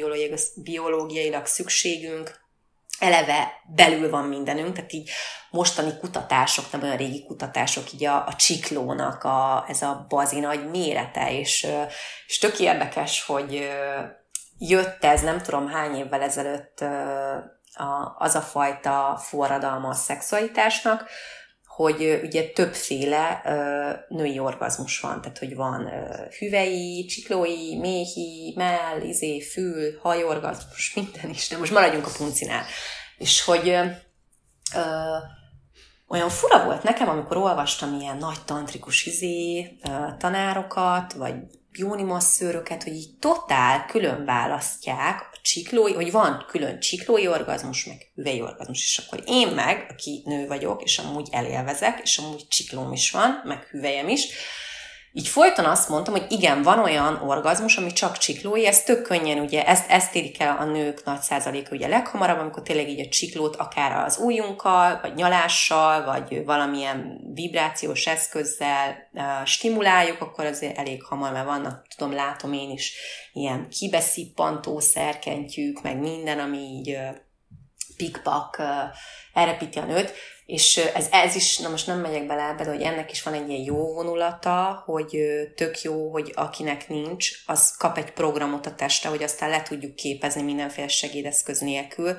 [0.55, 2.39] biológiailag, szükségünk,
[2.99, 5.09] eleve belül van mindenünk, tehát így
[5.49, 10.69] mostani kutatások, nem olyan régi kutatások, így a, a csiklónak a, ez a bazi nagy
[10.69, 11.67] mérete, és,
[12.27, 13.69] és tök érdekes, hogy
[14.57, 16.83] jött ez, nem tudom hány évvel ezelőtt
[18.17, 21.09] az a fajta forradalma a szexualitásnak,
[21.83, 23.41] hogy ugye többféle
[24.07, 25.89] női orgazmus van, tehát hogy van
[26.39, 32.63] hüvei, csiklói, méhi, mell, izé, fül, hajorgazmus, minden is, de most maradjunk a puncinál.
[33.17, 33.69] És hogy
[34.75, 35.15] ö,
[36.07, 41.35] olyan fura volt nekem, amikor olvastam ilyen nagy tantrikus izé, ö, tanárokat, vagy
[41.79, 48.11] jóni masszőröket, hogy így totál külön választják a csiklói, hogy van külön csiklói orgazmus, meg
[48.15, 52.91] hüvei orgazmus, és akkor én meg, aki nő vagyok, és amúgy elélvezek, és amúgy csiklóm
[52.91, 54.27] is van, meg hüvelyem is,
[55.11, 59.39] így folyton azt mondtam, hogy igen, van olyan orgazmus, ami csak csiklói, ez tök könnyen,
[59.39, 63.09] ugye ezt, ezt érik el a nők nagy százaléka ugye leghamarabb, amikor tényleg így a
[63.09, 71.03] csiklót akár az ujjunkkal, vagy nyalással, vagy valamilyen vibrációs eszközzel uh, stimuláljuk, akkor azért elég
[71.03, 72.93] hamar, mert vannak, tudom, látom én is
[73.33, 77.15] ilyen kibeszippantó szerkentjük, meg minden, ami így uh,
[77.97, 78.65] pikpak uh,
[79.33, 80.13] elrepíti a nőt,
[80.49, 83.33] és ez, ez is, na most nem megyek bele ebbe, de hogy ennek is van
[83.33, 85.17] egy ilyen jó vonulata, hogy
[85.55, 89.95] tök jó, hogy akinek nincs, az kap egy programot a teste, hogy aztán le tudjuk
[89.95, 92.13] képezni mindenféle segédeszköz nélkül.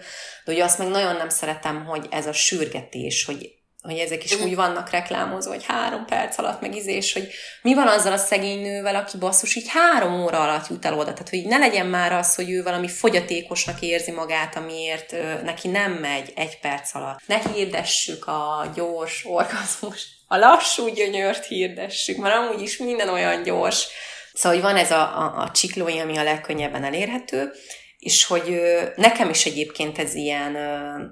[0.45, 4.35] De ugye azt meg nagyon nem szeretem, hogy ez a sürgetés, hogy hogy ezek is
[4.35, 7.29] úgy vannak reklámozva, hogy három perc alatt megizés, hogy
[7.63, 11.13] mi van azzal a szegény nővel, aki basszus így három óra alatt jut el oda.
[11.13, 15.69] Tehát, hogy ne legyen már az, hogy ő valami fogyatékosnak érzi magát, amiért ö, neki
[15.69, 17.19] nem megy egy perc alatt.
[17.27, 23.87] Ne hirdessük a gyors orgazmust, a lassú gyönyört hirdessük, mert amúgy is minden olyan gyors.
[24.33, 27.51] Szóval, hogy van ez a, a, a csiklói, ami a legkönnyebben elérhető,
[27.99, 31.03] és hogy ö, nekem is egyébként ez ilyen ö,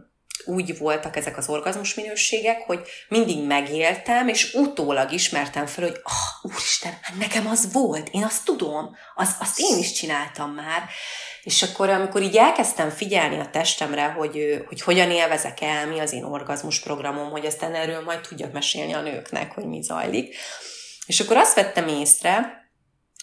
[0.45, 6.53] úgy voltak ezek az orgazmus minőségek, hogy mindig megéltem, és utólag ismertem fel, hogy oh,
[6.53, 10.83] úristen, hát nekem az volt, én azt tudom, az, azt én is csináltam már.
[11.43, 16.13] És akkor, amikor így elkezdtem figyelni a testemre, hogy, hogy hogyan élvezek el, mi az
[16.13, 20.37] én orgazmus programom, hogy aztán erről majd tudjak mesélni a nőknek, hogy mi zajlik.
[21.07, 22.63] És akkor azt vettem észre,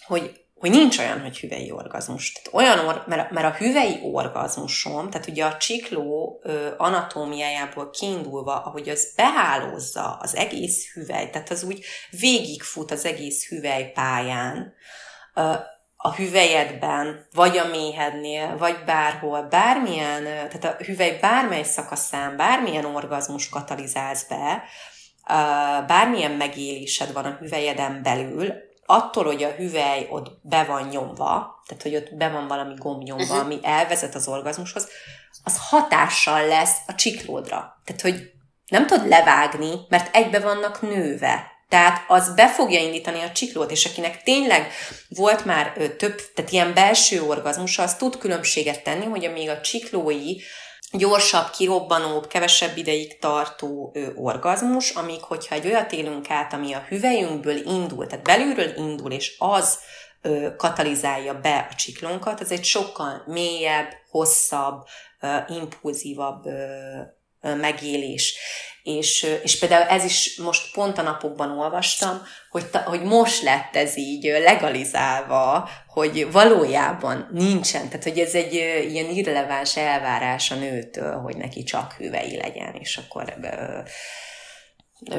[0.05, 2.32] hogy hogy nincs olyan, hogy hüvei orgazmus.
[2.32, 8.63] Tehát olyan, or, mert, mert a hüvei orgazmusom, tehát ugye a csikló ö, anatómiájából kiindulva,
[8.63, 11.86] ahogy az behálózza az egész hüvely, tehát az úgy
[12.20, 14.74] végigfut az egész hüvely pályán,
[15.34, 15.53] ö,
[15.95, 23.49] a hüvelyedben, vagy a méhednél, vagy bárhol, bármilyen, tehát a hüvely bármely szakaszán, bármilyen orgazmus
[23.49, 24.63] katalizálsz be,
[25.88, 28.53] bármilyen megélésed van a hüvelyeden belül,
[28.86, 33.04] attól, hogy a hüvely ott be van nyomva, tehát hogy ott be van valami gomb
[33.04, 33.40] nyomva, uh-huh.
[33.40, 34.88] ami elvezet az orgazmushoz,
[35.44, 37.82] az hatással lesz a csiklódra.
[37.86, 38.32] Tehát, hogy
[38.68, 41.54] nem tudod levágni, mert egybe vannak nőve.
[41.70, 44.72] Tehát az be fogja indítani a csiklót, és akinek tényleg
[45.10, 49.62] volt már ö, több, tehát ilyen belső orgazmusa, az tud különbséget tenni, hogy amíg a
[49.62, 50.36] csiklói
[50.98, 56.86] gyorsabb, kirobbanóbb, kevesebb ideig tartó ö, orgazmus, amíg hogyha egy olyat élünk át, ami a
[56.88, 59.80] hüvelyünkből indul, tehát belülről indul, és az
[60.58, 64.84] katalizálja be a csiklónkat, ez egy sokkal mélyebb, hosszabb,
[65.48, 66.43] impulzívabb
[67.60, 68.38] megélés.
[68.84, 73.76] És, és például ez is most pont a napokban olvastam, hogy, ta, hogy most lett
[73.76, 78.54] ez így legalizálva, hogy valójában nincsen, tehát hogy ez egy
[78.89, 83.36] ilyen irreleváns elvárás a nőtől, hogy neki csak hüvei legyen, és akkor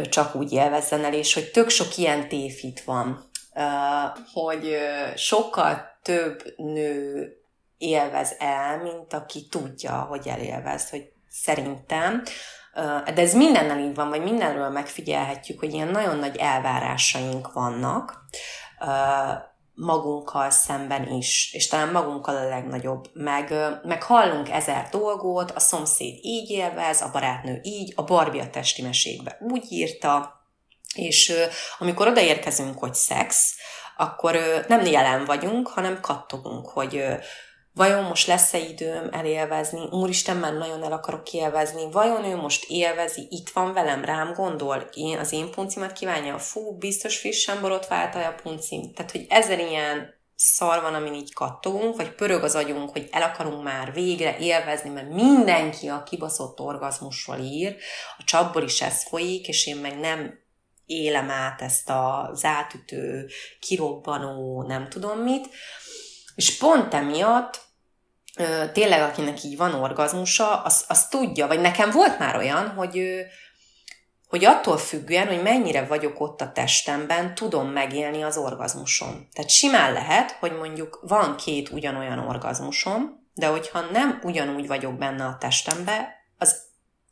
[0.09, 3.31] csak úgy élvezzen el, és hogy tök sok ilyen tévhit van,
[4.33, 4.77] hogy
[5.17, 7.31] sokkal több nő
[7.79, 11.13] élvez el, mint aki tudja, hogy elélvez, hogy
[11.43, 12.23] szerintem
[13.15, 18.25] de ez mindennel így van, vagy mindenről megfigyelhetjük, hogy ilyen nagyon nagy elvárásaink vannak
[19.75, 23.11] magunkkal szemben is, és talán magunkkal a legnagyobb.
[23.13, 28.51] Meg, meg hallunk ezer dolgot, a szomszéd így élvez, a barátnő így, a Barbie a
[28.51, 30.41] testi mesékbe úgy írta,
[30.95, 31.33] és
[31.79, 33.55] amikor odaérkezünk, hogy szex,
[33.97, 37.05] akkor nem jelen vagyunk, hanem kattogunk, hogy
[37.77, 43.27] vajon most lesz-e időm elélvezni, úristen, már nagyon el akarok élvezni, vajon ő most élvezi,
[43.31, 48.35] itt van velem, rám gondol, én az én puncimat kívánja, fú, biztos frissen borotválta a
[48.43, 48.93] puncim.
[48.93, 53.23] Tehát, hogy ezer ilyen szar van, amin így kattogunk, vagy pörög az agyunk, hogy el
[53.23, 57.77] akarunk már végre élvezni, mert mindenki a kibaszott orgazmusról ír,
[58.19, 60.39] a csapból is ez folyik, és én meg nem
[60.87, 63.29] élem át ezt az átütő,
[63.61, 65.49] kirobbanó, nem tudom mit.
[66.35, 67.66] És pont emiatt
[68.73, 73.03] tényleg akinek így van orgazmusa, az, az tudja, vagy nekem volt már olyan, hogy,
[74.29, 79.29] hogy attól függően, hogy mennyire vagyok ott a testemben, tudom megélni az orgazmusom.
[79.33, 85.25] Tehát simán lehet, hogy mondjuk van két ugyanolyan orgazmusom, de hogyha nem ugyanúgy vagyok benne
[85.25, 86.65] a testembe, az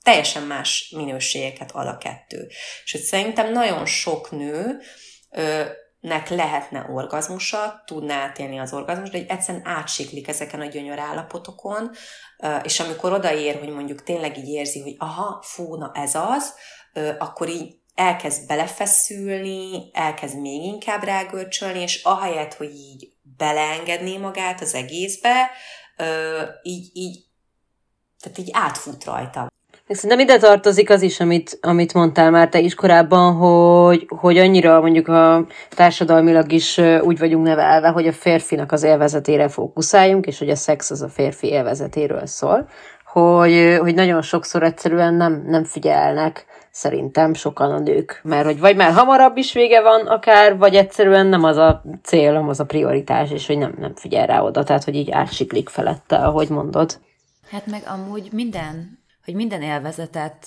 [0.02, 2.48] teljesen más minőségeket ad a kettő.
[2.84, 4.80] És szerintem nagyon sok nő
[6.04, 11.90] nek lehetne orgazmusa, tudná átélni az orgazmus, de hogy egyszerűen átsiklik ezeken a gyönyör állapotokon,
[12.62, 16.54] és amikor odaér, hogy mondjuk tényleg így érzi, hogy aha, fú, na ez az,
[17.18, 24.74] akkor így elkezd belefeszülni, elkezd még inkább rágörcsölni, és ahelyett, hogy így beleengedné magát az
[24.74, 25.50] egészbe,
[26.62, 27.24] így, így,
[28.20, 29.52] tehát így átfut rajta.
[29.88, 34.80] Szerintem ide tartozik az is, amit, amit mondtál már te is korábban, hogy, hogy annyira
[34.80, 40.50] mondjuk a társadalmilag is úgy vagyunk nevelve, hogy a férfinak az élvezetére fókuszáljunk, és hogy
[40.50, 42.68] a szex az a férfi élvezetéről szól,
[43.04, 48.20] hogy, hogy nagyon sokszor egyszerűen nem, nem figyelnek szerintem sokan a nők.
[48.22, 52.32] Mert hogy vagy már hamarabb is vége van akár, vagy egyszerűen nem az a cél,
[52.32, 55.68] nem az a prioritás, és hogy nem, nem figyel rá oda, tehát hogy így átsiklik
[55.68, 57.00] felette, ahogy mondod.
[57.50, 60.46] Hát meg amúgy minden hogy minden élvezetet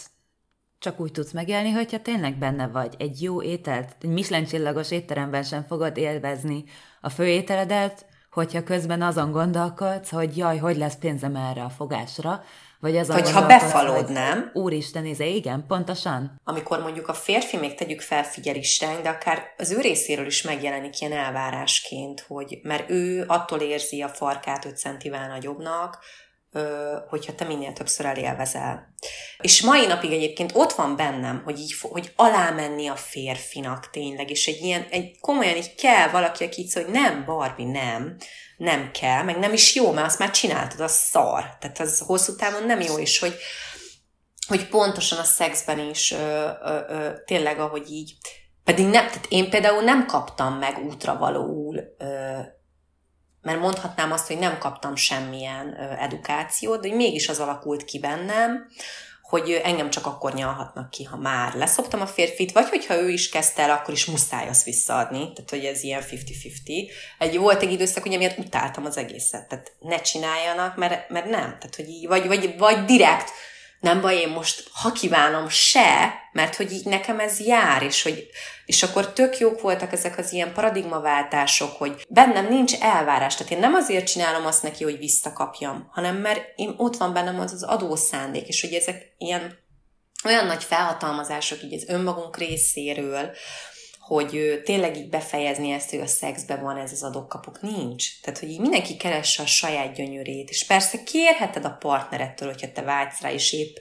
[0.79, 2.95] csak úgy tudsz megélni, hogyha tényleg benne vagy.
[2.97, 6.63] Egy jó ételt, egy Michelin csillagos étteremben sem fogod élvezni
[7.01, 12.43] a főételedet, hogyha közben azon gondolkodsz, hogy jaj, hogy lesz pénzem erre a fogásra,
[12.79, 14.51] Vagy az Vagy ha befalod, hogy, nem?
[14.53, 16.41] Úristen, nézze, igen, pontosan.
[16.43, 20.25] Amikor mondjuk a férfi még tegyük fel figyel is ránk, de akár az ő részéről
[20.25, 25.99] is megjelenik ilyen elvárásként, hogy mert ő attól érzi a farkát 5 centivel nagyobbnak,
[27.09, 28.93] hogyha te minél többször elélvezel.
[29.41, 34.47] És mai napig egyébként ott van bennem, hogy így, hogy alámenni a férfinak tényleg, és
[34.47, 38.17] egy ilyen, egy komolyan így kell valaki, aki így szól, hogy nem, Barbie, nem,
[38.57, 41.57] nem kell, meg nem is jó, mert azt már csináltad, az szar.
[41.59, 43.35] Tehát az hosszú távon nem jó, és hogy,
[44.47, 48.17] hogy pontosan a szexben is ö, ö, ö, tényleg, ahogy így,
[48.63, 52.39] pedig nem, tehát én például nem kaptam meg útravalóul ö,
[53.47, 58.67] mert mondhatnám azt, hogy nem kaptam semmilyen edukációt, de mégis az alakult ki bennem,
[59.21, 63.29] hogy engem csak akkor nyalhatnak ki, ha már leszoptam a férfit, vagy hogyha ő is
[63.29, 66.91] kezdte el, akkor is muszáj azt visszaadni, tehát hogy ez ilyen 50-50.
[67.17, 71.41] Egy, volt egy időszak, hogy emiatt utáltam az egészet, tehát ne csináljanak, mert, mert nem,
[71.41, 73.31] tehát hogy így, vagy, vagy, vagy direkt
[73.79, 78.27] nem baj, én most, ha kívánom, se, mert hogy így nekem ez jár, és, hogy,
[78.65, 83.59] és akkor tök jók voltak ezek az ilyen paradigmaváltások, hogy bennem nincs elvárás, tehát én
[83.59, 87.63] nem azért csinálom azt neki, hogy visszakapjam, hanem mert én, ott van bennem az az
[87.63, 89.65] adószándék, és hogy ezek ilyen
[90.25, 93.31] olyan nagy felhatalmazások így az önmagunk részéről,
[94.07, 98.21] hogy tényleg így befejezni ezt, hogy a szexben van ez az adókapok, nincs.
[98.21, 102.81] Tehát, hogy így mindenki keresse a saját gyönyörét, és persze kérheted a partnerettől, hogyha te
[102.81, 103.75] vágysz rá, és épp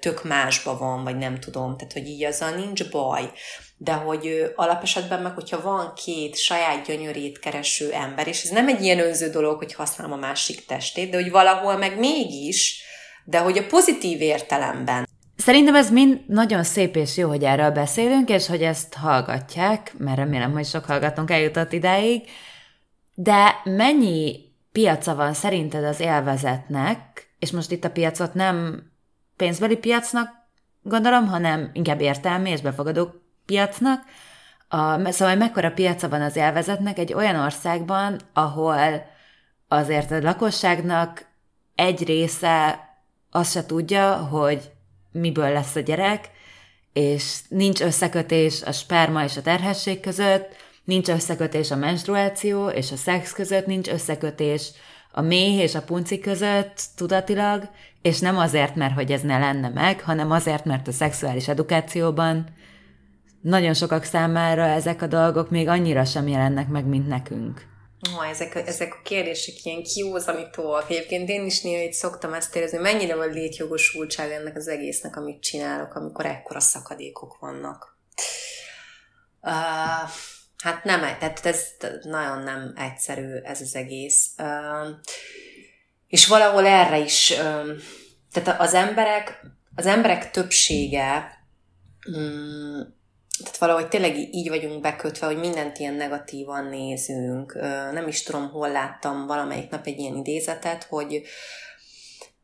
[0.00, 3.30] tök másba van, vagy nem tudom, tehát, hogy így azzal nincs baj.
[3.76, 8.82] De hogy alapesetben meg, hogyha van két saját gyönyörét kereső ember, és ez nem egy
[8.82, 12.82] ilyen önző dolog, hogy használom a másik testét, de hogy valahol meg mégis,
[13.24, 15.10] de hogy a pozitív értelemben.
[15.42, 20.16] Szerintem ez mind nagyon szép és jó, hogy erről beszélünk, és hogy ezt hallgatják, mert
[20.16, 22.28] remélem, hogy sok hallgatónk eljutott idáig,
[23.14, 24.40] de mennyi
[24.72, 28.82] piaca van szerinted az élvezetnek, és most itt a piacot nem
[29.36, 30.28] pénzbeli piacnak
[30.82, 33.10] gondolom, hanem inkább értelmi és befogadó
[33.46, 34.02] piacnak,
[34.68, 39.06] a, szóval mekkora piaca van az élvezetnek egy olyan országban, ahol
[39.68, 41.26] azért a lakosságnak
[41.74, 42.88] egy része
[43.30, 44.70] azt se tudja, hogy
[45.12, 46.30] miből lesz a gyerek,
[46.92, 52.96] és nincs összekötés a sperma és a terhesség között, nincs összekötés a menstruáció és a
[52.96, 54.70] szex között, nincs összekötés
[55.12, 57.68] a méh és a punci között tudatilag,
[58.02, 62.46] és nem azért, mert hogy ez ne lenne meg, hanem azért, mert a szexuális edukációban
[63.40, 67.71] nagyon sokak számára ezek a dolgok még annyira sem jelennek meg, mint nekünk.
[68.10, 70.90] Ma ezek, ezek a kérdések ilyen kiózanítóak.
[70.90, 75.42] Egyébként én is néha itt szoktam ezt érezni, mennyire van létjogosultság ennek az egésznek, amit
[75.42, 77.98] csinálok, amikor ekkora szakadékok vannak.
[79.40, 80.10] Uh,
[80.62, 81.66] hát nem, tehát ez
[82.02, 84.34] nagyon nem egyszerű ez az egész.
[84.38, 84.88] Uh,
[86.08, 87.68] és valahol erre is, uh,
[88.32, 89.40] tehát az emberek,
[89.74, 91.38] az emberek többsége
[92.06, 93.00] um,
[93.42, 97.54] tehát valahogy tényleg így vagyunk bekötve, hogy mindent ilyen negatívan nézünk.
[97.92, 101.22] Nem is tudom, hol láttam valamelyik nap egy ilyen idézetet, hogy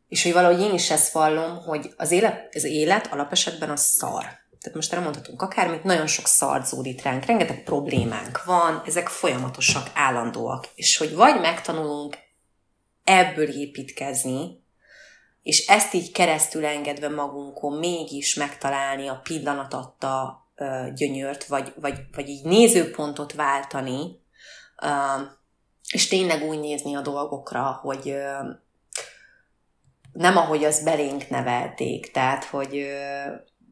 [0.09, 4.23] és hogy valahogy én is ezt vallom, hogy az élet, az élet alapesetben a szar.
[4.61, 9.91] Tehát most erre mondhatunk akármit, nagyon sok szart zúdít ránk, rengeteg problémánk van, ezek folyamatosak,
[9.95, 10.69] állandóak.
[10.75, 12.19] És hogy vagy megtanulunk
[13.05, 14.63] ebből építkezni,
[15.43, 20.43] és ezt így keresztül engedve magunkon mégis megtalálni a pillanatatta
[20.95, 24.21] gyönyört, vagy, vagy, vagy így nézőpontot váltani,
[25.93, 28.15] és tényleg úgy nézni a dolgokra, hogy
[30.13, 32.87] nem ahogy az belénk nevelték, tehát, hogy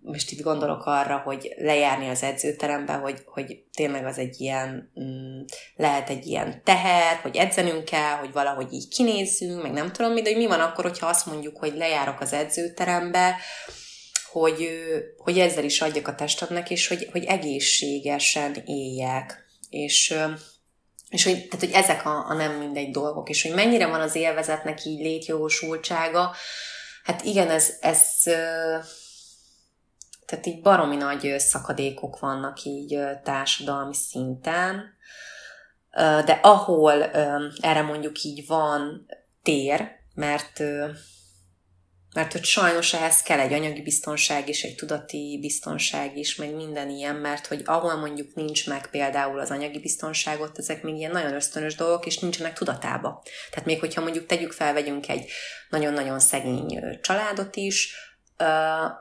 [0.07, 5.41] most itt gondolok arra, hogy lejárni az edzőterembe, hogy, hogy tényleg az egy ilyen, mm,
[5.77, 10.23] lehet egy ilyen teher, hogy edzenünk kell, hogy valahogy így kinézzünk, meg nem tudom mi,
[10.23, 13.37] de hogy mi van akkor, hogyha azt mondjuk, hogy lejárok az edzőterembe,
[14.41, 14.69] hogy,
[15.17, 19.45] hogy ezzel is adjak a testemnek, és hogy, hogy egészségesen éljek.
[19.71, 20.15] És,
[21.09, 24.15] és hogy, tehát, hogy ezek a, a nem mindegy dolgok, és hogy mennyire van az
[24.15, 26.35] élvezetnek így létjogosultsága,
[27.05, 28.01] hát igen, ez, ez
[30.27, 34.85] tehát így baromi nagy szakadékok vannak így társadalmi szinten,
[36.25, 37.03] de ahol
[37.61, 39.07] erre mondjuk így van
[39.43, 40.63] tér, mert
[42.17, 46.91] mert hogy sajnos ehhez kell egy anyagi biztonság is, egy tudati biztonság is, meg minden
[46.91, 51.35] ilyen, mert hogy ahol mondjuk nincs meg például az anyagi biztonságot, ezek még ilyen nagyon
[51.35, 53.23] ösztönös dolgok, és nincsenek tudatába.
[53.51, 55.31] Tehát még hogyha mondjuk tegyük fel, vegyünk egy
[55.71, 57.95] nagyon-nagyon szegény családot is,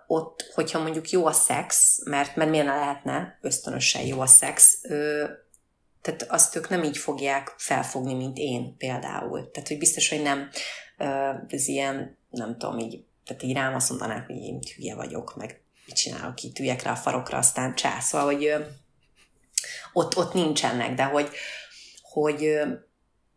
[0.07, 4.81] ott, hogyha mondjuk jó a szex, mert, mert miért ne lehetne ösztönösen jó a szex,
[6.01, 9.51] Tehát azt ők nem így fogják felfogni, mint én például.
[9.51, 10.49] Tehát, hogy biztos, hogy nem
[11.47, 15.61] ez ilyen, nem tudom, így, tehát így rám azt mondanák, hogy én hülye vagyok, meg
[15.85, 18.07] mit csinálok, itt üljek rá a farokra, aztán csász.
[18.07, 18.53] Szóval, hogy
[19.93, 21.29] ott, ott nincsenek, de hogy,
[22.01, 22.59] hogy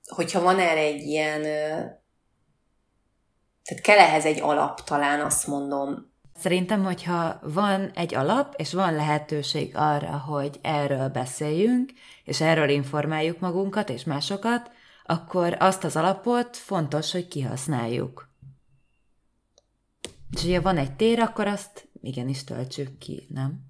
[0.06, 1.42] hogyha van erre egy ilyen,
[3.62, 6.12] tehát kell ehhez egy alap, talán azt mondom.
[6.34, 11.92] Szerintem, hogyha van egy alap, és van lehetőség arra, hogy erről beszéljünk,
[12.24, 14.70] és erről informáljuk magunkat és másokat,
[15.04, 18.28] akkor azt az alapot fontos, hogy kihasználjuk.
[20.30, 23.68] És ugye van egy tér, akkor azt igenis töltsük ki, nem?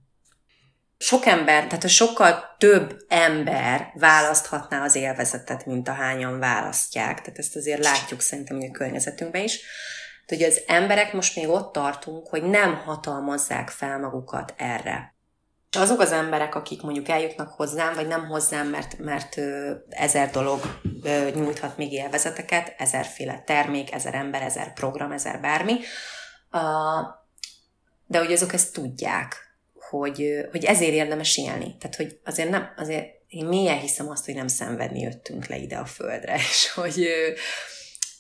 [0.99, 7.21] sok ember, tehát a sokkal több ember választhatná az élvezetet, mint a hányan választják.
[7.21, 9.61] Tehát ezt azért látjuk szerintem a környezetünkben is.
[10.27, 15.17] Tehát, hogy az emberek most még ott tartunk, hogy nem hatalmazzák fel magukat erre.
[15.71, 20.31] És azok az emberek, akik mondjuk eljutnak hozzám, vagy nem hozzám, mert, mert ö, ezer
[20.31, 20.61] dolog
[21.03, 25.79] ö, nyújthat még élvezeteket, ezerféle termék, ezer ember, ezer program, ezer bármi,
[28.07, 29.49] de hogy azok ezt tudják,
[29.91, 31.77] hogy, hogy ezért érdemes élni.
[31.79, 35.77] Tehát, hogy azért nem, azért én mélyen hiszem azt, hogy nem szenvedni jöttünk le ide
[35.77, 37.07] a földre, és hogy,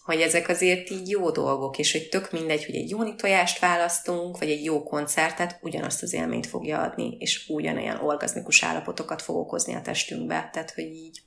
[0.05, 4.39] hogy ezek azért így jó dolgok, és hogy tök mindegy, hogy egy jó tojást választunk,
[4.39, 9.75] vagy egy jó koncertet, ugyanazt az élményt fogja adni, és ugyanolyan orgazmikus állapotokat fog okozni
[9.75, 10.49] a testünkbe.
[10.53, 11.23] Tehát, hogy így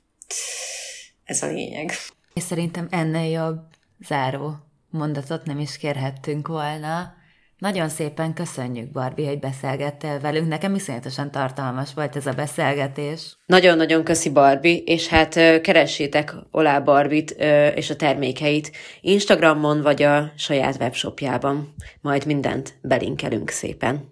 [1.24, 1.92] ez a lényeg.
[2.34, 3.60] És szerintem ennél jobb
[4.06, 4.56] záró
[4.92, 7.20] mondatot nem is kérhettünk volna.
[7.58, 10.48] Nagyon szépen köszönjük, Barbie, hogy beszélgettél velünk.
[10.48, 13.36] Nekem iszonyatosan tartalmas volt ez a beszélgetés.
[13.46, 17.30] Nagyon-nagyon köszi, Barbie, és hát keressétek Olá Barbit
[17.74, 21.74] és a termékeit Instagramon vagy a saját webshopjában.
[22.00, 24.11] Majd mindent belinkelünk szépen.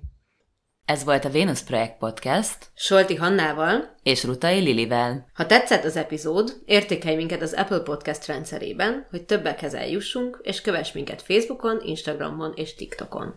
[0.91, 2.57] Ez volt a Venus Projekt Podcast.
[2.75, 3.95] Solti Hannával.
[4.03, 5.27] És Rutai Lilivel.
[5.35, 10.93] Ha tetszett az epizód, értékelj minket az Apple Podcast rendszerében, hogy többekhez eljussunk, és kövess
[10.93, 13.35] minket Facebookon, Instagramon és TikTokon.